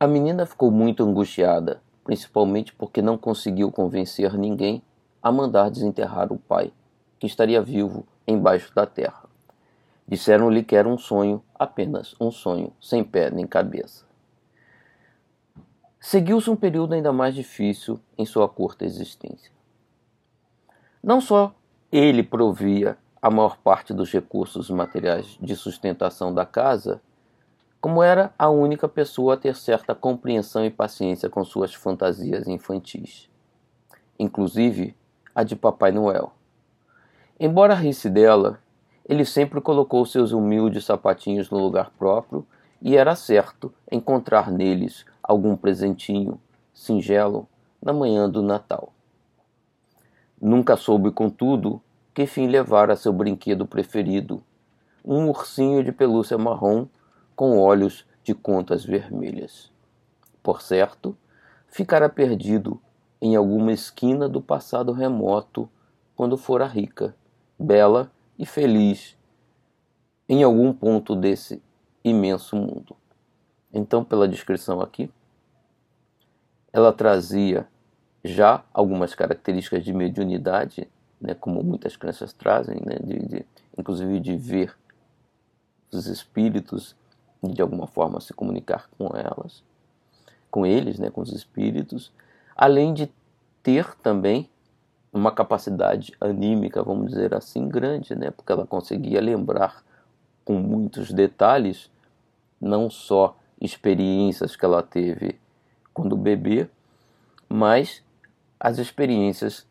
A 0.00 0.08
menina 0.08 0.44
ficou 0.46 0.70
muito 0.70 1.04
angustiada, 1.04 1.80
principalmente 2.02 2.72
porque 2.74 3.00
não 3.00 3.16
conseguiu 3.16 3.70
convencer 3.70 4.36
ninguém 4.36 4.82
a 5.22 5.30
mandar 5.30 5.70
desenterrar 5.70 6.32
o 6.32 6.38
pai, 6.38 6.72
que 7.20 7.26
estaria 7.26 7.62
vivo 7.62 8.04
embaixo 8.26 8.74
da 8.74 8.86
terra. 8.86 9.22
Disseram-lhe 10.08 10.64
que 10.64 10.74
era 10.74 10.88
um 10.88 10.98
sonho, 10.98 11.40
apenas 11.54 12.16
um 12.18 12.30
sonho, 12.30 12.72
sem 12.80 13.04
pé 13.04 13.30
nem 13.30 13.46
cabeça. 13.46 14.04
Seguiu-se 16.04 16.50
um 16.50 16.56
período 16.56 16.94
ainda 16.94 17.12
mais 17.12 17.32
difícil 17.32 18.00
em 18.18 18.26
sua 18.26 18.48
curta 18.48 18.84
existência. 18.84 19.52
Não 21.00 21.20
só 21.20 21.54
ele 21.92 22.24
provia 22.24 22.98
a 23.22 23.30
maior 23.30 23.56
parte 23.56 23.94
dos 23.94 24.10
recursos 24.10 24.68
materiais 24.68 25.38
de 25.40 25.54
sustentação 25.54 26.34
da 26.34 26.44
casa, 26.44 27.00
como 27.80 28.02
era 28.02 28.34
a 28.36 28.50
única 28.50 28.88
pessoa 28.88 29.34
a 29.34 29.36
ter 29.36 29.54
certa 29.54 29.94
compreensão 29.94 30.64
e 30.66 30.70
paciência 30.70 31.30
com 31.30 31.44
suas 31.44 31.72
fantasias 31.72 32.48
infantis, 32.48 33.30
inclusive 34.18 34.96
a 35.32 35.44
de 35.44 35.54
Papai 35.54 35.92
Noel. 35.92 36.32
Embora 37.38 37.76
risse 37.76 38.10
dela, 38.10 38.58
ele 39.08 39.24
sempre 39.24 39.60
colocou 39.60 40.04
seus 40.04 40.32
humildes 40.32 40.84
sapatinhos 40.84 41.48
no 41.48 41.58
lugar 41.58 41.92
próprio 41.96 42.44
e 42.80 42.96
era 42.96 43.14
certo 43.14 43.72
encontrar 43.88 44.50
neles 44.50 45.06
algum 45.32 45.56
presentinho 45.56 46.40
singelo 46.72 47.48
na 47.82 47.92
manhã 47.92 48.28
do 48.28 48.42
Natal. 48.42 48.92
Nunca 50.40 50.76
soube, 50.76 51.10
contudo, 51.10 51.80
que 52.14 52.26
fim 52.26 52.46
levara 52.46 52.96
seu 52.96 53.12
brinquedo 53.12 53.66
preferido, 53.66 54.42
um 55.04 55.28
ursinho 55.28 55.82
de 55.82 55.90
pelúcia 55.90 56.36
marrom 56.38 56.86
com 57.34 57.58
olhos 57.58 58.06
de 58.22 58.34
contas 58.34 58.84
vermelhas. 58.84 59.72
Por 60.42 60.60
certo, 60.60 61.16
ficara 61.66 62.08
perdido 62.08 62.80
em 63.20 63.34
alguma 63.34 63.72
esquina 63.72 64.28
do 64.28 64.40
passado 64.40 64.92
remoto 64.92 65.68
quando 66.14 66.36
fora 66.36 66.66
rica, 66.66 67.16
bela 67.58 68.10
e 68.38 68.44
feliz 68.44 69.16
em 70.28 70.42
algum 70.42 70.72
ponto 70.72 71.16
desse 71.16 71.62
imenso 72.04 72.56
mundo. 72.56 72.96
Então, 73.72 74.04
pela 74.04 74.28
descrição 74.28 74.80
aqui, 74.80 75.10
ela 76.72 76.92
trazia 76.92 77.66
já 78.24 78.64
algumas 78.72 79.14
características 79.14 79.84
de 79.84 79.92
mediunidade, 79.92 80.88
né, 81.20 81.34
como 81.34 81.62
muitas 81.62 81.96
crenças 81.96 82.32
trazem, 82.32 82.80
né, 82.84 82.96
de, 83.02 83.18
de, 83.26 83.46
inclusive 83.76 84.20
de 84.20 84.36
ver 84.36 84.76
os 85.92 86.06
espíritos 86.06 86.96
e 87.42 87.48
de 87.48 87.60
alguma 87.60 87.86
forma 87.86 88.20
se 88.20 88.32
comunicar 88.32 88.88
com 88.96 89.08
elas, 89.16 89.62
com 90.50 90.64
eles, 90.64 90.98
né, 90.98 91.10
com 91.10 91.20
os 91.20 91.32
espíritos, 91.32 92.12
além 92.56 92.94
de 92.94 93.12
ter 93.62 93.94
também 93.96 94.48
uma 95.12 95.30
capacidade 95.30 96.12
anímica, 96.20 96.82
vamos 96.82 97.10
dizer 97.10 97.34
assim, 97.34 97.68
grande, 97.68 98.14
né, 98.14 98.30
porque 98.30 98.52
ela 98.52 98.66
conseguia 98.66 99.20
lembrar 99.20 99.84
com 100.44 100.54
muitos 100.54 101.12
detalhes 101.12 101.90
não 102.60 102.88
só 102.88 103.36
experiências 103.60 104.56
que 104.56 104.64
ela 104.64 104.82
teve 104.82 105.38
quando 105.92 106.16
bebê, 106.16 106.68
mas 107.48 108.02
as 108.58 108.78
experiências 108.78 109.66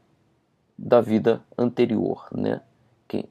da 0.78 1.02
vida 1.02 1.42
anterior, 1.58 2.28
né? 2.32 2.62
Que 3.08 3.28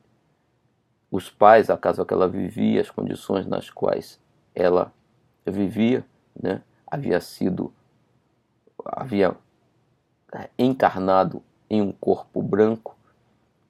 os 1.10 1.28
pais, 1.28 1.70
a 1.70 1.76
casa 1.76 2.04
que 2.04 2.14
ela 2.14 2.28
vivia, 2.28 2.80
as 2.80 2.90
condições 2.90 3.46
nas 3.46 3.70
quais 3.70 4.20
ela 4.54 4.92
vivia, 5.46 6.04
né? 6.40 6.62
Havia 6.86 7.20
sido 7.20 7.72
havia 8.84 9.36
encarnado 10.58 11.42
em 11.68 11.82
um 11.82 11.92
corpo 11.92 12.42
branco, 12.42 12.96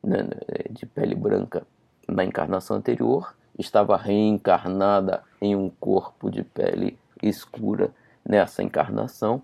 né, 0.03 0.29
de 0.71 0.87
pele 0.87 1.15
branca 1.15 1.67
na 2.09 2.25
encarnação 2.25 2.77
anterior 2.77 3.35
estava 3.59 3.97
reencarnada 3.97 5.23
em 5.41 5.55
um 5.55 5.69
corpo 5.69 6.31
de 6.31 6.43
pele 6.43 6.99
escura 7.23 7.93
nessa 8.25 8.63
encarnação. 8.63 9.43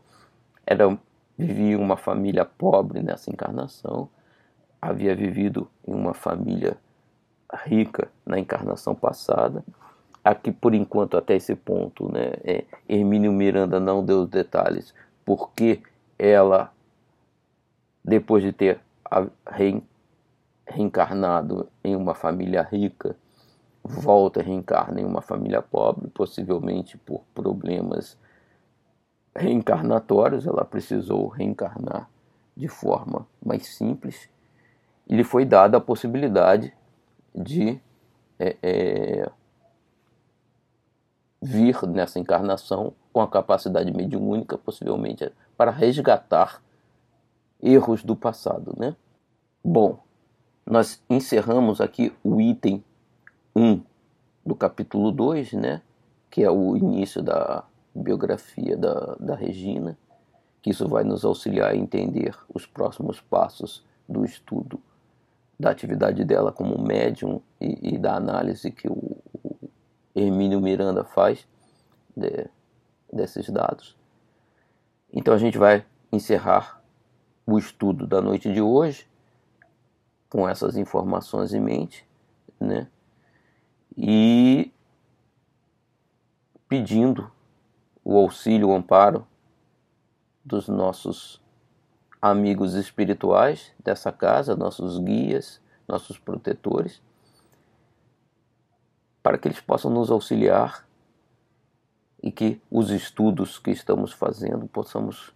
Era, 0.66 0.97
vivia 1.37 1.79
uma 1.79 1.97
família 1.97 2.45
pobre 2.45 3.03
nessa 3.03 3.31
encarnação. 3.31 4.09
Havia 4.81 5.14
vivido 5.14 5.68
em 5.87 5.95
uma 5.95 6.14
família 6.14 6.77
rica 7.64 8.11
na 8.24 8.39
encarnação 8.39 8.95
passada. 8.95 9.64
Aqui, 10.24 10.51
por 10.51 10.74
enquanto, 10.74 11.16
até 11.16 11.37
esse 11.37 11.55
ponto, 11.55 12.11
né, 12.12 12.33
é, 12.43 12.64
Hermínio 12.89 13.33
Miranda 13.33 13.79
não 13.79 14.05
deu 14.05 14.22
os 14.22 14.29
detalhes, 14.29 14.93
porque 15.24 15.81
ela, 16.18 16.72
depois 18.05 18.43
de 18.43 18.53
ter 18.53 18.81
reencarnado 20.66 21.68
em 21.85 21.95
uma 21.95 22.14
família 22.14 22.62
rica, 22.62 23.16
volta 23.85 24.41
e 24.41 24.43
reencarna 24.43 25.01
em 25.01 25.05
uma 25.05 25.22
família 25.22 25.62
pobre, 25.62 26.09
possivelmente 26.09 26.99
por 26.99 27.22
problemas 27.33 28.18
reencarnatórios, 29.37 30.47
ela 30.47 30.64
precisou 30.64 31.28
reencarnar 31.28 32.09
de 32.57 32.68
forma 32.68 33.26
mais 33.45 33.66
simples, 33.66 34.28
e 35.07 35.14
lhe 35.14 35.22
foi 35.22 35.45
dada 35.45 35.76
a 35.76 35.80
possibilidade 35.80 36.72
de 37.34 37.78
é, 38.39 38.57
é, 38.62 39.30
vir 41.41 41.80
nessa 41.87 42.18
encarnação 42.18 42.95
com 43.12 43.20
a 43.20 43.28
capacidade 43.28 43.93
mediúnica, 43.93 44.59
possivelmente 44.59 45.30
para 45.57 45.70
resgatar 45.70 46.62
erros 47.62 48.03
do 48.03 48.16
passado, 48.16 48.74
né? 48.78 48.97
Bom, 49.62 49.99
nós 50.64 51.03
encerramos 51.09 51.80
aqui 51.80 52.12
o 52.24 52.41
item 52.41 52.82
1 53.55 53.82
do 54.45 54.55
capítulo 54.55 55.12
2, 55.12 55.53
né? 55.53 55.82
Que 56.30 56.43
é 56.43 56.51
o 56.51 56.76
início 56.76 57.22
da 57.22 57.64
biografia 58.03 58.76
da, 58.76 59.16
da 59.18 59.34
Regina, 59.34 59.99
que 60.62 60.70
isso 60.70 60.88
vai 60.88 61.05
nos 61.05 61.24
auxiliar 61.24 61.72
a 61.72 61.76
entender 61.76 62.36
os 62.53 62.66
próximos 62.66 63.20
passos 63.20 63.84
do 64.09 64.24
estudo 64.24 64.80
da 65.59 65.70
atividade 65.70 66.24
dela 66.24 66.53
como 66.53 66.80
médium 66.80 67.40
e, 67.61 67.94
e 67.94 67.99
da 67.99 68.14
análise 68.14 68.70
que 68.70 68.88
o, 68.88 69.16
o 69.42 69.70
Hermínio 70.14 70.61
Miranda 70.61 71.03
faz 71.03 71.47
de, 72.14 72.47
desses 73.12 73.49
dados. 73.49 73.97
Então 75.12 75.32
a 75.32 75.38
gente 75.38 75.57
vai 75.57 75.84
encerrar 76.12 76.82
o 77.47 77.59
estudo 77.59 78.07
da 78.07 78.20
noite 78.20 78.53
de 78.53 78.61
hoje 78.61 79.09
com 80.28 80.49
essas 80.49 80.76
informações 80.76 81.55
em 81.55 81.61
mente, 81.61 82.07
né? 82.61 82.88
E 83.97 84.70
pedindo 86.68 87.30
o 88.09 88.16
auxílio, 88.18 88.68
o 88.68 88.72
amparo 88.72 89.26
dos 90.44 90.68
nossos 90.68 91.42
amigos 92.22 92.74
espirituais 92.74 93.72
dessa 93.82 94.12
casa, 94.12 94.54
nossos 94.54 95.00
guias, 95.00 95.61
nossos 95.88 96.16
protetores, 96.16 97.02
para 99.24 99.36
que 99.36 99.48
eles 99.48 99.61
possam 99.61 99.90
nos 99.90 100.09
auxiliar 100.09 100.86
e 102.22 102.30
que 102.30 102.62
os 102.70 102.90
estudos 102.90 103.59
que 103.59 103.72
estamos 103.72 104.12
fazendo 104.12 104.68
possamos 104.68 105.34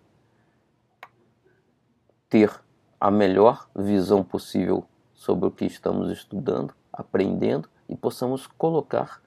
ter 2.28 2.52
a 3.00 3.10
melhor 3.10 3.68
visão 3.74 4.22
possível 4.22 4.84
sobre 5.12 5.48
o 5.48 5.50
que 5.50 5.64
estamos 5.64 6.08
estudando, 6.08 6.72
aprendendo 6.92 7.68
e 7.88 7.96
possamos 7.96 8.46
colocar, 8.46 9.20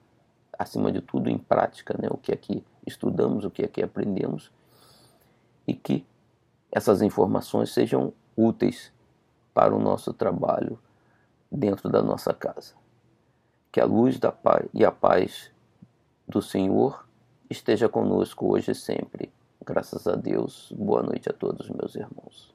acima 0.58 0.90
de 0.90 1.02
tudo, 1.02 1.28
em 1.28 1.36
prática 1.36 1.94
né, 2.00 2.08
o 2.10 2.16
que 2.16 2.32
aqui 2.32 2.64
estudamos, 2.86 3.44
o 3.44 3.50
que 3.50 3.64
aqui 3.64 3.82
aprendemos 3.82 4.50
e 5.66 5.74
que 5.74 6.06
essas 6.70 7.02
informações 7.02 7.72
sejam 7.72 8.12
úteis 8.36 8.92
para 9.52 9.74
o 9.74 9.78
nosso 9.78 10.12
trabalho 10.12 10.78
dentro 11.50 11.88
da 11.88 12.02
nossa 12.02 12.34
casa. 12.34 12.74
Que 13.70 13.80
a 13.80 13.84
luz 13.84 14.18
da 14.18 14.32
paz 14.32 14.68
e 14.74 14.84
a 14.84 14.90
paz 14.90 15.50
do 16.28 16.42
Senhor 16.42 17.06
esteja 17.48 17.88
conosco 17.88 18.52
hoje 18.52 18.72
e 18.72 18.74
sempre. 18.74 19.32
Graças 19.64 20.06
a 20.06 20.14
Deus. 20.14 20.72
Boa 20.76 21.02
noite 21.02 21.28
a 21.28 21.32
todos, 21.32 21.70
meus 21.70 21.94
irmãos. 21.94 22.53